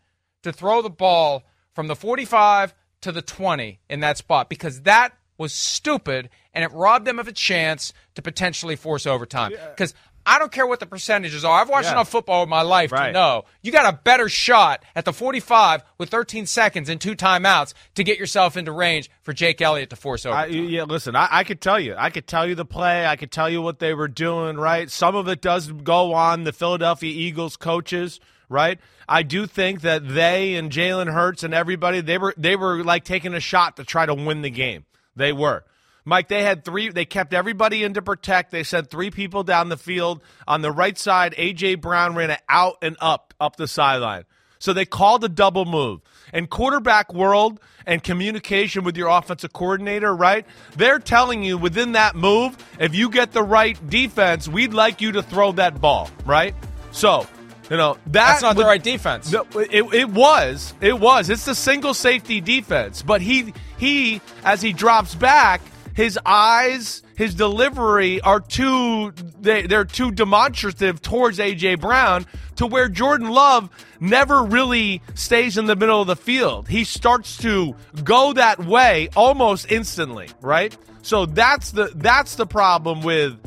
[0.43, 1.41] to throw the ball
[1.73, 6.71] from the 45 to the 20 in that spot because that was stupid and it
[6.73, 9.51] robbed them of a chance to potentially force overtime.
[9.71, 9.95] Because
[10.25, 11.61] I don't care what the percentages are.
[11.61, 11.93] I've watched Yeah.
[11.93, 15.83] enough football in my life to know you got a better shot at the 45
[15.97, 19.95] with 13 seconds and two timeouts to get yourself into range for Jake Elliott to
[19.95, 20.35] force over.
[20.35, 21.95] I, yeah, listen, I, I could tell you.
[21.97, 23.05] I could tell you the play.
[23.05, 24.89] I could tell you what they were doing, right?
[24.89, 28.19] Some of it does go on the Philadelphia Eagles coaches,
[28.49, 28.79] right?
[29.09, 33.03] I do think that they and Jalen Hurts and everybody, they were they were like
[33.03, 34.85] taking a shot to try to win the game.
[35.15, 35.65] They were.
[36.03, 36.89] Mike, they had three.
[36.89, 38.51] They kept everybody in to protect.
[38.51, 40.21] They sent three people down the field.
[40.47, 41.75] On the right side, A.J.
[41.75, 44.23] Brown ran it out and up, up the sideline.
[44.57, 46.01] So they called a double move.
[46.33, 50.45] And quarterback world and communication with your offensive coordinator, right?
[50.77, 55.11] They're telling you within that move, if you get the right defense, we'd like you
[55.13, 56.55] to throw that ball, right?
[56.91, 57.27] So,
[57.69, 59.31] you know, that That's not the right defense.
[59.31, 60.73] no, it, it was.
[60.79, 61.29] It was.
[61.29, 63.01] It's the single safety defense.
[63.01, 65.61] But he he as he drops back,
[66.01, 72.25] his eyes, his delivery are too they, they're too demonstrative towards AJ Brown
[72.55, 76.67] to where Jordan Love never really stays in the middle of the field.
[76.67, 80.75] He starts to go that way almost instantly, right?
[81.03, 83.37] So that's the that's the problem with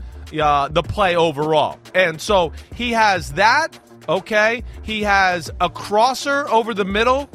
[0.41, 1.81] uh, the play overall.
[1.93, 3.77] And so he has that,
[4.09, 4.63] okay?
[4.83, 7.29] He has a crosser over the middle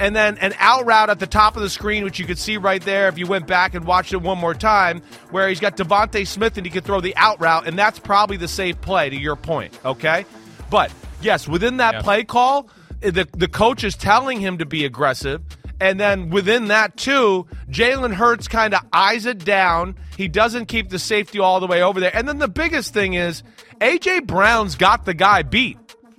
[0.00, 2.56] and then an out route at the top of the screen, which you could see
[2.56, 5.76] right there if you went back and watched it one more time, where he's got
[5.76, 9.10] DeVonta Smith and he could throw the out route, and that's probably the safe play
[9.10, 10.24] to your point, okay?
[10.70, 10.90] But
[11.22, 12.02] yes, within that Yeah.
[12.02, 12.68] play call,
[13.02, 15.42] eh, the, the coach is telling him to be aggressive.
[15.82, 19.96] And then within that, too, Jalen Hurts kind of eyes it down.
[20.16, 22.14] He doesn't keep the safety all the way over there.
[22.14, 23.42] And then the biggest thing is
[23.80, 24.20] A.J.
[24.20, 25.78] Brown's got the guy beat.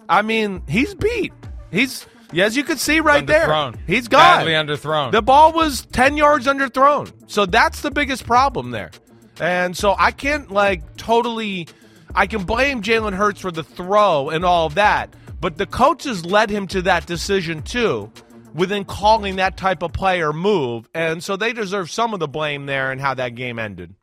[0.09, 1.31] I mean, he's beat.
[1.69, 2.07] He's,
[2.39, 3.73] as you can see right Underthrown.
[3.73, 4.45] there, he's gone.
[4.45, 5.11] Badly underthrown.
[5.11, 7.11] The ball was 10 yards underthrown.
[7.27, 8.91] So that's the biggest problem there.
[9.39, 11.67] And so I can't, like, totally.
[12.13, 15.13] I can blame Jalen Hurts for the throw and all of that.
[15.39, 18.11] But the coaches led him to that decision, too,
[18.53, 20.87] within calling that type of play or move.
[20.93, 23.95] And so they deserve some of the blame there and how that game ended.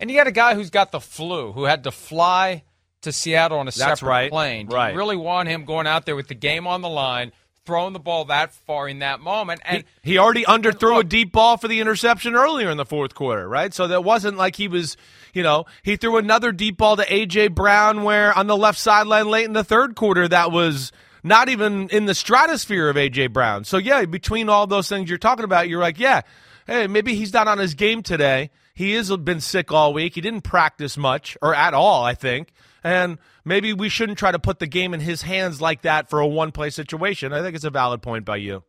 [0.00, 2.64] And you got a guy who's got the flu, who had to fly
[3.02, 4.30] to Seattle on a separate right.
[4.30, 4.66] plane.
[4.66, 4.92] Do Right.
[4.92, 7.32] you really want him going out there with the game on the line,
[7.64, 9.60] throwing the ball that far in that moment?
[9.64, 13.14] And he, he already underthrew a deep ball for the interception earlier in the fourth
[13.14, 13.72] quarter, right?
[13.72, 14.96] So that wasn't like he was,
[15.32, 19.28] you know, he threw another deep ball to AJ Brown where on the left sideline
[19.28, 20.90] late in the third quarter that was
[21.22, 23.64] not even in the stratosphere of AJ Brown.
[23.64, 26.22] So yeah, between all those things you're talking about, you're like, yeah,
[26.66, 28.50] hey, maybe he's not on his game today.
[28.74, 30.14] He has been sick all week.
[30.14, 32.52] He didn't practice much or at all, I think.
[32.86, 36.20] And maybe we shouldn't try to put the game in his hands like that for
[36.20, 37.32] a one play situation.
[37.32, 38.62] I think it's a valid point by you.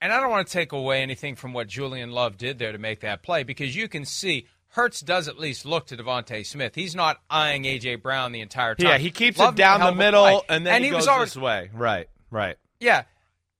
[0.00, 2.78] And I don't want to take away anything from what Julian Love did there to
[2.78, 6.76] make that play because you can see Hurts does at least look to DeVonta Smith.
[6.76, 8.86] He's not eyeing AJ Brown the entire time.
[8.86, 11.24] Yeah, he keeps Love it down the middle, and then and he, was goes already,
[11.24, 11.70] this way.
[11.72, 12.56] Right, right.
[12.78, 13.04] Yeah,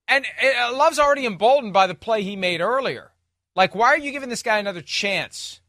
[0.07, 0.25] and
[0.61, 3.11] uh, Love's already emboldened by the play he made earlier.
[3.57, 5.61] Like, why are you giving this guy another chance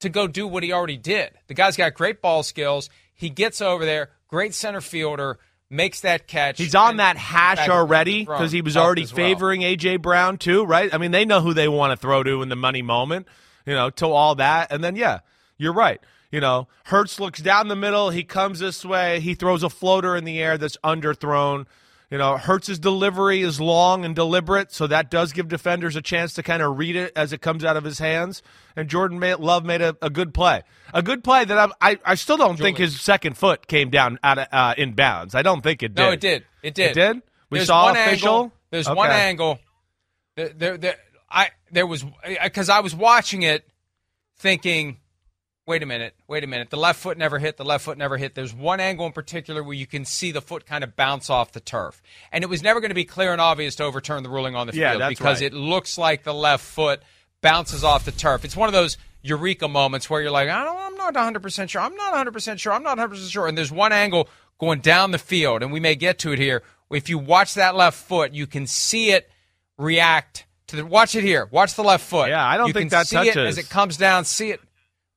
[0.00, 1.30] to go do what he already did?
[1.46, 2.90] The guy's got great ball skills.
[3.14, 5.38] He gets over there, great center fielder,
[5.70, 6.58] makes that catch.
[6.58, 9.26] He's on that hash already because he was already as well.
[9.26, 10.92] favoring AJ Brown too, right?
[10.92, 13.26] I mean, they know who they want to throw to in the money moment,
[13.64, 15.20] you know, to all that, and then yeah,
[15.56, 16.00] you're right.
[16.30, 18.10] You know, Hurts looks down the middle.
[18.10, 19.20] He comes this way.
[19.20, 21.66] He throws a floater in the air that's underthrown.
[22.10, 26.34] You know, Hurts's delivery is long and deliberate, so that does give defenders a chance
[26.34, 28.42] to kind of read it as it comes out of his hands.
[28.76, 30.62] And Jordan Love made a, a good play,
[30.94, 34.20] a good play that I'm, I I still don't think his second foot came down
[34.22, 35.34] out of, uh, in bounds.
[35.34, 36.02] I don't think it did.
[36.02, 36.44] No, it did.
[36.62, 36.90] It did.
[36.90, 37.22] It did?
[37.50, 38.34] We There's saw one official?
[38.34, 39.58] Angle, there's one angle.
[40.36, 40.96] There, there, there,
[41.28, 42.04] I there was
[42.42, 43.66] because I was watching it,
[44.38, 44.98] thinking,
[45.66, 46.70] wait a minute, wait a minute.
[46.70, 47.56] The left foot never hit.
[47.56, 48.34] The left foot never hit.
[48.34, 51.52] There's one angle in particular where you can see the foot kind of bounce off
[51.52, 52.02] the turf,
[52.32, 54.66] and it was never going to be clear and obvious to overturn the ruling on
[54.66, 55.52] the Yeah, field because right.
[55.52, 57.02] it looks like the left foot
[57.40, 58.44] bounces off the turf.
[58.44, 61.70] It's one of those eureka moments where you're like, I don't, I'm not 100 percent
[61.70, 61.80] sure.
[61.80, 62.72] I'm not 100 percent sure.
[62.72, 63.46] I'm not 100 percent sure.
[63.48, 66.62] And there's one angle going down the field, and we may get to it here.
[66.90, 69.28] If you watch that left foot, you can see it
[69.78, 70.86] react to the.
[70.86, 71.48] Watch it here.
[71.50, 72.28] Watch the left foot.
[72.30, 73.58] Yeah, I don't you think that see it touches.
[73.58, 74.24] as it comes down.
[74.24, 74.60] See it.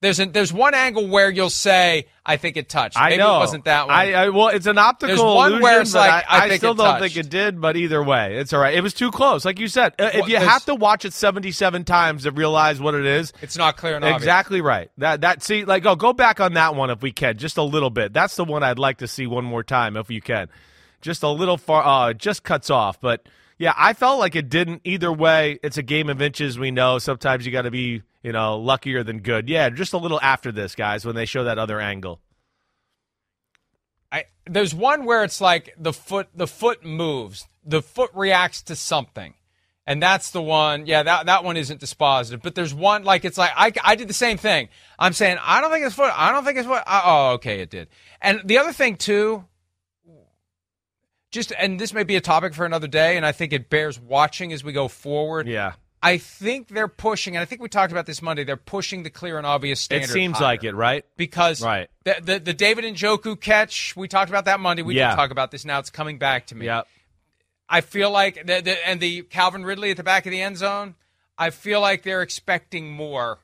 [0.02, 2.97] There's there's one angle where you'll say, I think it touched.
[2.97, 3.36] I Maybe know.
[3.36, 3.95] it wasn't that one.
[3.95, 6.72] I, I well, it's an optical There's one illusion, where it's like, I think still
[6.72, 7.16] it don't touched.
[7.16, 7.60] think it did.
[7.60, 8.74] But either way, it's all right.
[8.76, 9.95] It was too close, like you said.
[10.00, 13.34] Uh, if Well, you have to watch it seventy-seven times to realize what it is,
[13.41, 14.16] it's not clear obvious.
[14.16, 14.89] exactly right.
[15.00, 17.64] That that see, like, oh, go back on that one if we can, just a
[17.64, 18.14] little bit.
[18.14, 20.47] That's the one I'd like to see one more time if you can,
[21.02, 21.84] just a little far.
[22.10, 23.28] Uh, just cuts off, but.
[23.62, 25.60] Yeah, I felt like it didn't either way.
[25.62, 26.58] It's a game of inches.
[26.58, 29.50] We know sometimes you got to be you know, luckier than good.
[29.50, 32.20] Yeah, just a little after this, guys, when they show that other angle.
[34.12, 38.76] I there's one where it's like the foot the foot moves, the foot reacts to
[38.76, 39.34] something.
[39.90, 42.44] And that's the one, yeah, that, that one isn't dispositive.
[42.44, 44.70] But there's one, like, it's like, I, I did the same thing.
[45.00, 46.84] I'm saying, I don't think it's foot, I don't think it's what.
[46.86, 47.88] Uh, oh, okay, it did.
[48.22, 49.46] And the other thing, too,
[51.32, 54.00] just, and this may be a topic for another day, and I think it bears
[54.00, 55.48] watching as we go forward.
[55.48, 55.74] Yeah.
[56.02, 58.45] I think they're pushing, and I think we talked about this Monday.
[58.45, 60.10] They're pushing the clear and obvious standard.
[60.10, 60.47] It seems higher.
[60.47, 61.06] like it, right?
[61.18, 61.89] Because right.
[62.06, 64.82] The, the, the David Njoku catch, we talked about that Monday.
[64.82, 65.08] We yeah.
[65.08, 65.66] didn't talk about this.
[65.66, 66.68] Now it's coming back to me.
[66.68, 66.88] Yep.
[67.68, 70.58] I feel like the, the, and the Calvin Ridley at the back of the end
[70.58, 70.95] zone.
[71.38, 73.39] I feel like they're expecting more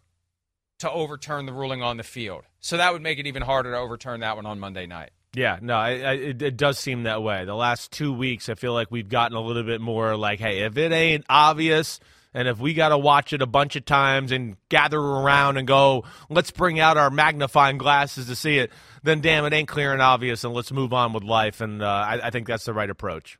[0.79, 2.43] to overturn the ruling on the field.
[2.59, 5.11] So that would make it even harder to overturn that one on Monday night.
[5.33, 7.43] Yeah, no, I, I, it, it, does seem that way.
[7.43, 10.59] The last two weeks, I feel like we've gotten a little bit more like, hey,
[10.61, 11.99] if it ain't obvious,
[12.35, 15.65] and if we got to watch it a bunch of times and gather around and
[15.65, 18.73] go, let's bring out our magnifying glasses to see it,
[19.03, 21.61] then damn, it ain't clear and obvious, and let's move on with life.
[21.61, 23.39] And uh, I, I think that's the right approach.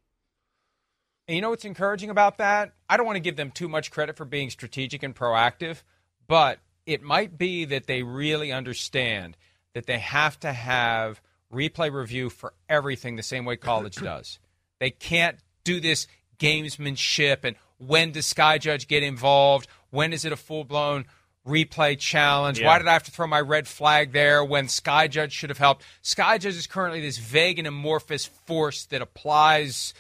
[1.28, 2.72] And you know what's encouraging about that?
[2.90, 5.84] I don't want to give them too much credit for being strategic and proactive,
[6.26, 9.36] but it might be that they really understand
[9.74, 11.22] that they have to have
[11.54, 14.40] replay review for everything the same way college does.
[14.80, 16.08] They can't do this
[16.40, 19.68] gamesmanship and when does Sky Judge get involved?
[19.90, 21.06] When is it a full blown
[21.48, 22.60] replay challenge?
[22.60, 22.68] Yeah.
[22.68, 25.58] Why did I have to throw my red flag there when Sky Judge should have
[25.58, 25.84] helped?
[26.02, 29.94] Sky Judge is currently this vague and amorphous force that applies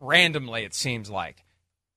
[0.00, 1.44] randomly, it seems like.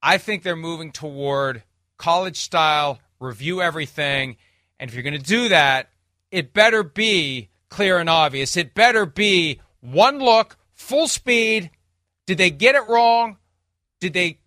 [0.02, 1.64] I think they're moving toward
[1.98, 4.38] college style, review everything.
[4.80, 5.90] And if you're going to do that,
[6.32, 8.56] it better be clear and obvious.
[8.56, 11.72] It better be one look, full speed.
[12.26, 13.38] Did they get it wrong?
[14.00, 14.40] Did they,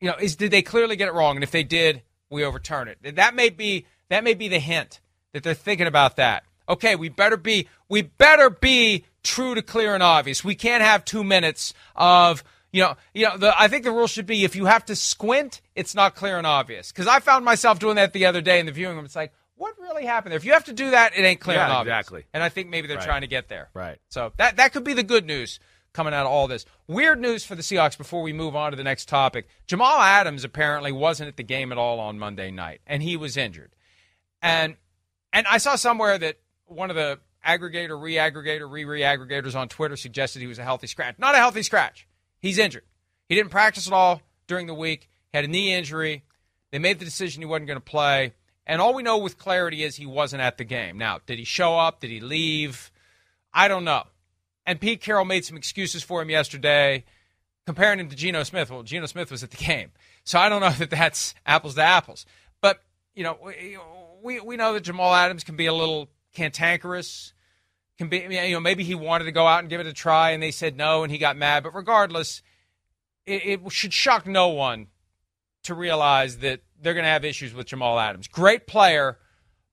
[0.00, 1.36] you know, is did they clearly get it wrong?
[1.36, 3.16] And if they did, we overturn it.
[3.16, 5.00] That may be that may be the hint
[5.32, 6.44] that they're thinking about that.
[6.68, 10.44] Okay, we better be we better be true to clear and obvious.
[10.44, 13.36] We can't have two minutes of you know, you know.
[13.38, 16.36] The, I think the rule should be if you have to squint, it's not clear
[16.36, 16.92] and obvious.
[16.92, 19.06] Because I found myself doing that the other day in the viewing room.
[19.06, 20.36] It's like, what really happened there?
[20.36, 21.94] If you have to do that, it ain't clear yeah, and obvious.
[21.94, 22.24] Exactly.
[22.34, 23.06] And I think maybe they're right.
[23.06, 23.70] trying to get there.
[23.72, 23.98] Right.
[24.10, 25.60] So that that could be the good news
[25.98, 26.64] coming out of all this.
[26.86, 29.48] Weird news for the Seahawks before we move on to the next topic.
[29.66, 33.36] Jamal Adams apparently wasn't at the game at all on Monday night, and he was
[33.36, 33.74] injured.
[34.40, 34.76] And
[35.32, 36.36] and I saw somewhere that
[36.66, 41.16] one of the aggregator, re-aggregator, re-re-aggregators on Twitter suggested he was a healthy scratch.
[41.18, 42.06] Not a healthy scratch.
[42.38, 42.84] He's injured.
[43.28, 45.08] He didn't practice at all during the week.
[45.34, 46.22] Had a knee injury.
[46.70, 48.34] They made the decision he wasn't going to play.
[48.66, 50.96] And all we know with clarity is he wasn't at the game.
[50.96, 51.98] Now, did he show up?
[51.98, 52.92] Did he leave?
[53.52, 54.04] I don't know.
[54.68, 57.06] And Pete Carroll made some excuses for him yesterday,
[57.64, 58.70] comparing him to Geno Smith.
[58.70, 59.92] Well, Geno Smith was at the game.
[60.24, 62.26] So I don't know that that's apples to apples.
[62.60, 62.82] But,
[63.14, 63.38] you know,
[64.22, 67.32] we, we know that Jamal Adams can be a little cantankerous.
[67.96, 70.32] Can be, you know, maybe he wanted to go out and give it a try,
[70.32, 71.62] and they said no, and he got mad.
[71.62, 72.42] But regardless,
[73.24, 74.88] it, it should shock no one
[75.62, 78.28] to realize that they're going to have issues with Jamal Adams.
[78.28, 79.18] Great player,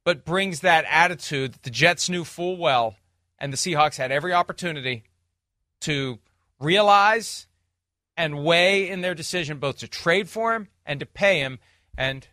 [0.05, 2.95] but brings that attitude that the Jets knew full well,
[3.39, 5.03] and the Seahawks had every opportunity
[5.81, 6.19] to
[6.59, 7.47] realize
[8.17, 11.59] and weigh in their decision both to trade for him and to pay him.
[11.97, 12.27] And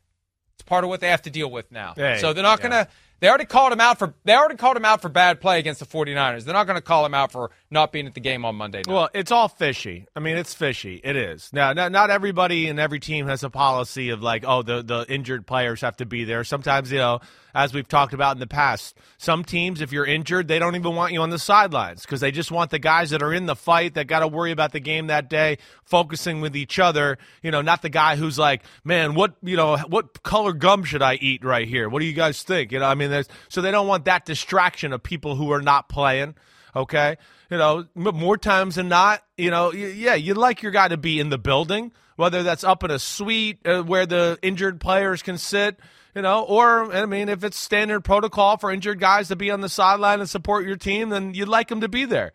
[0.54, 1.94] it's part of what they have to deal with now.
[1.96, 2.68] Hey, so they're not yeah.
[2.68, 2.90] going to.
[3.20, 5.80] They already called him out for they already called him out for bad play against
[5.80, 6.44] the 49ers.
[6.44, 8.82] They're not going to call him out for not being at the game on Monday
[8.86, 8.92] night.
[8.92, 10.06] Well, it's all fishy.
[10.14, 11.00] I mean, it's fishy.
[11.02, 11.50] It is.
[11.52, 15.06] Now, not, not everybody and every team has a policy of like, oh, the the
[15.08, 16.44] injured players have to be there.
[16.44, 17.20] Sometimes, you know,
[17.54, 20.94] as we've talked about in the past, some teams, if you're injured, they don't even
[20.94, 23.56] want you on the sidelines because they just want the guys that are in the
[23.56, 27.16] fight that got to worry about the game that day, focusing with each other.
[27.42, 31.02] You know, not the guy who's like, man, what you know, what color gum should
[31.02, 31.88] I eat right here?
[31.88, 32.70] What do you guys think?
[32.70, 35.88] You know, I mean, so they don't want that distraction of people who are not
[35.88, 36.34] playing.
[36.74, 37.16] Okay,
[37.52, 41.20] you know, more times than not, you know, yeah, you'd like your guy to be
[41.20, 45.38] in the building, whether that's up in a suite uh, where the injured players can
[45.38, 45.78] sit
[46.14, 49.62] you know, or I mean, if it's standard protocol for injured guys to be on
[49.62, 52.32] the sideline and support your team, then you'd like them to be there.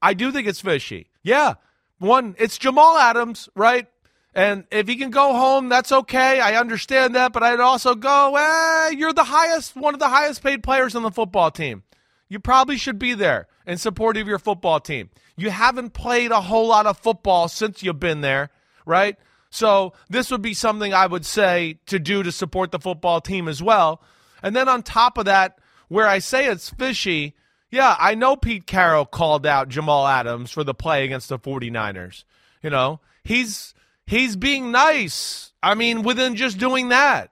[0.00, 1.08] I do think it's fishy.
[1.22, 1.54] Yeah,
[1.98, 3.86] one, it's Jamal Adams, right?
[4.34, 6.40] And if he can go home, that's okay.
[6.40, 10.42] I understand that, but I'd also go, eh, you're the highest, one of the highest
[10.42, 11.84] paid players on the football team.
[12.28, 15.10] You probably should be there in support of your football team.
[15.36, 18.50] You haven't played a whole lot of football since you've been there,
[18.86, 19.16] right?
[19.50, 23.48] So this would be something I would say to do to support the football team
[23.48, 24.02] as well.
[24.42, 25.58] And then on top of that,
[25.88, 27.34] where I say it's fishy,
[27.70, 32.24] yeah, I know Pete Carroll called out Jamal Adams for the play against the 49ers.
[32.62, 33.74] You know, he's
[34.06, 35.52] he's being nice.
[35.62, 37.30] I mean, within just doing that.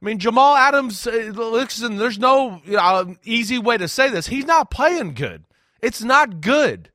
[0.00, 4.26] I mean, Jamal Adams, uh, listen, there's no uh, easy way to say this.
[4.26, 5.44] He's not playing good.
[5.82, 6.88] It's not good.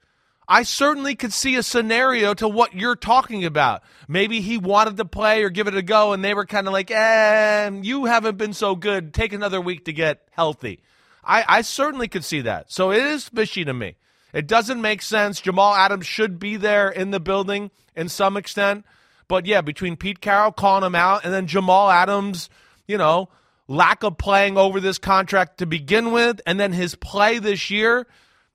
[0.48, 3.84] I certainly could see a scenario to what you're talking about.
[4.08, 6.74] Maybe he wanted to play or give it a go, and they were kind of
[6.74, 9.14] like, eh, you haven't been so good.
[9.14, 10.80] Take another week to get healthy.
[11.22, 12.72] I, I certainly could see that.
[12.72, 13.96] So it is fishy to me.
[14.32, 15.42] It doesn't make sense.
[15.42, 18.86] Jamal Adams should be there in the building in some extent.
[19.28, 22.50] But yeah, between Pete Carroll calling him out and then Jamal Adams,
[22.88, 23.28] you know,
[23.68, 28.08] lack of playing over this contract to begin with, and then his play this year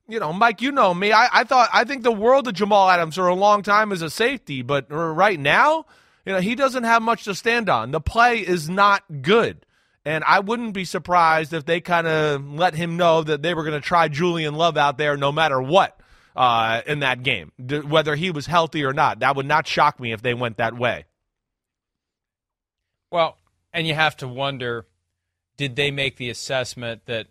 [0.09, 1.13] you know, Mike, you know me.
[1.13, 4.03] I, I thought I think the world of Jamal Adams for a long time as
[4.03, 5.87] a safety, but right now,
[6.27, 7.91] you know, he doesn't have much to stand on.
[7.91, 9.65] The play is not good.
[10.05, 13.63] And I wouldn't be surprised if they kind of let him know that they were
[13.63, 15.99] going to try Julian Love out there no matter what
[16.35, 19.21] uh, in that game, whether he was healthy or not.
[19.21, 21.05] That would not shock me if they went that way.
[23.13, 23.39] Well,
[23.73, 24.87] and you have to wonder
[25.57, 27.29] did they make the assessment that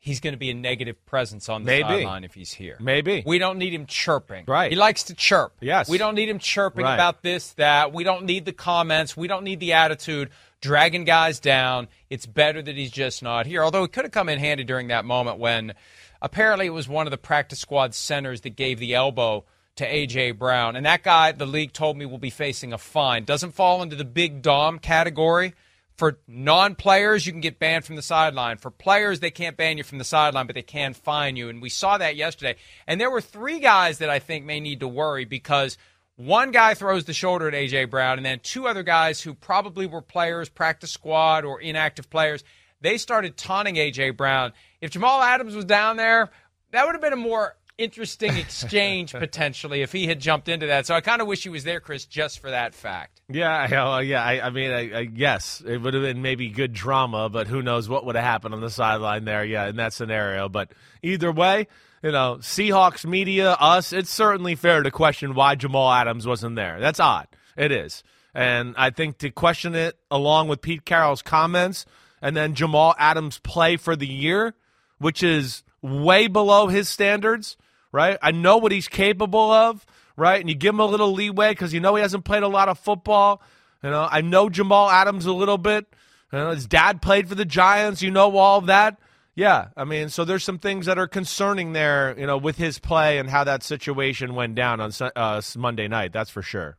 [0.00, 1.82] he's going to be a negative presence on the Maybe.
[1.82, 2.76] sideline if he's here.
[2.80, 3.22] Maybe.
[3.24, 4.46] We don't need him chirping.
[4.48, 4.72] Right.
[4.72, 5.52] He likes to chirp.
[5.60, 5.88] Yes.
[5.88, 6.94] We don't need him chirping right.
[6.94, 7.92] about this, that.
[7.92, 9.16] We don't need the comments.
[9.16, 10.30] We don't need the attitude
[10.62, 11.88] dragging guys down.
[12.08, 13.62] It's better that he's just not here.
[13.62, 15.74] Although it could have come in handy during that moment when
[16.22, 19.44] apparently it was one of the practice squad centers that gave the elbow
[19.76, 20.32] to A.J.
[20.32, 20.76] Brown.
[20.76, 23.24] And that guy, the league told me, will be facing a fine.
[23.24, 25.54] Doesn't fall into the big Dom category
[26.00, 28.56] for non players, you can get banned from the sideline.
[28.56, 31.50] For players, they can't ban you from the sideline, but they can fine you.
[31.50, 32.56] And we saw that yesterday.
[32.86, 35.76] And there were three guys that I think may need to worry because
[36.16, 37.84] one guy throws the shoulder at A.J.
[37.84, 42.44] Brown, and then two other guys who probably were players, practice squad, or inactive players,
[42.80, 44.10] they started taunting A.J.
[44.12, 44.54] Brown.
[44.80, 46.30] If Jamal Adams was down there,
[46.70, 50.86] that would have been a more interesting exchange potentially if he had jumped into that.
[50.86, 53.22] So I kind of wish he was there, Chris, just for that fact.
[53.28, 54.22] Yeah, uh, yeah.
[54.22, 57.62] I, I mean, I, I, yes, it would have been maybe good drama, but who
[57.62, 59.44] knows what would have happened on the sideline there?
[59.44, 60.48] Yeah, in that scenario.
[60.48, 60.72] But
[61.02, 61.66] either way,
[62.02, 66.80] you know, Seahawks media, us, it's certainly fair to question why Jamal Adams wasn't there.
[66.80, 67.28] That's odd.
[67.56, 68.02] It is.
[68.34, 71.84] And I think to question it along with Pete Carroll's comments
[72.22, 74.54] and then Jamal Adams' play for the year,
[74.98, 77.56] which is way below his standards
[77.92, 78.18] right?
[78.22, 79.84] I know what he's capable of,
[80.16, 80.40] right?
[80.40, 82.68] And you give him a little leeway because you know he hasn't played a lot
[82.68, 83.42] of football.
[83.82, 85.86] You know, I know Jamal Adams a little bit.
[86.32, 88.02] You know, his dad played for the Giants.
[88.02, 88.98] You know all of that.
[89.34, 92.78] Yeah, I mean, so there's some things that are concerning there, you know, with his
[92.78, 96.12] play and how that situation went down on uh, Monday night.
[96.12, 96.76] That's for sure.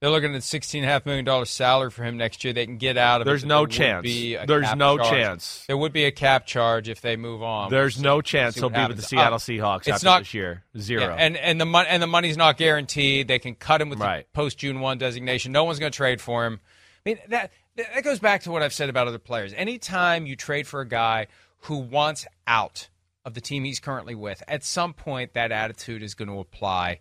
[0.00, 2.52] They're looking at sixteen and a half million dollar salary for him next year.
[2.52, 3.48] They can get out of There's it.
[3.48, 4.06] no there chance.
[4.46, 5.64] There's no chance.
[5.66, 7.70] There would be a cap charge if they move on.
[7.70, 10.34] There's we'll no see, chance he'll be with the Seattle uh, Seahawks after not, this
[10.34, 10.62] year.
[10.78, 11.02] Zero.
[11.02, 13.26] Yeah, and and the money and the money's not guaranteed.
[13.26, 14.32] They can cut him with right.
[14.32, 15.50] post June one designation.
[15.50, 16.60] No one's going to trade for him.
[17.04, 19.52] I mean that that goes back to what I've said about other players.
[19.52, 21.26] Anytime you trade for a guy
[21.62, 22.88] who wants out
[23.24, 27.00] of the team he's currently with, at some point that attitude is going to apply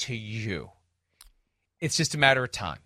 [0.00, 0.70] to you.
[1.80, 2.78] It's just a matter of time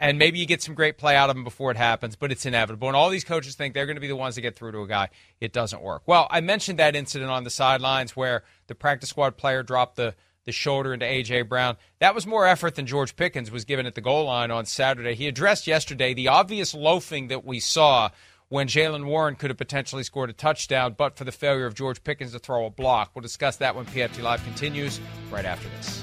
[0.00, 2.46] and maybe you get some great play out of him before it happens, but it's
[2.46, 2.88] inevitable.
[2.88, 4.82] And all these coaches think they're going to be the ones to get through to
[4.82, 5.08] a guy.
[5.40, 6.02] It doesn't work.
[6.06, 10.14] Well, I mentioned that incident on the sidelines where the practice squad player dropped the
[10.44, 11.42] the shoulder into A.J.
[11.42, 11.76] Brown.
[11.98, 15.14] That was more effort than George Pickens was given at the goal line on Saturday.
[15.14, 18.08] He addressed yesterday the obvious loafing that we saw
[18.48, 22.02] when Jaylen Warren could have potentially scored a touchdown, but for the failure of George
[22.02, 23.10] Pickens to throw a block.
[23.14, 24.98] We'll discuss that when PFT Live continues
[25.30, 26.02] right after this.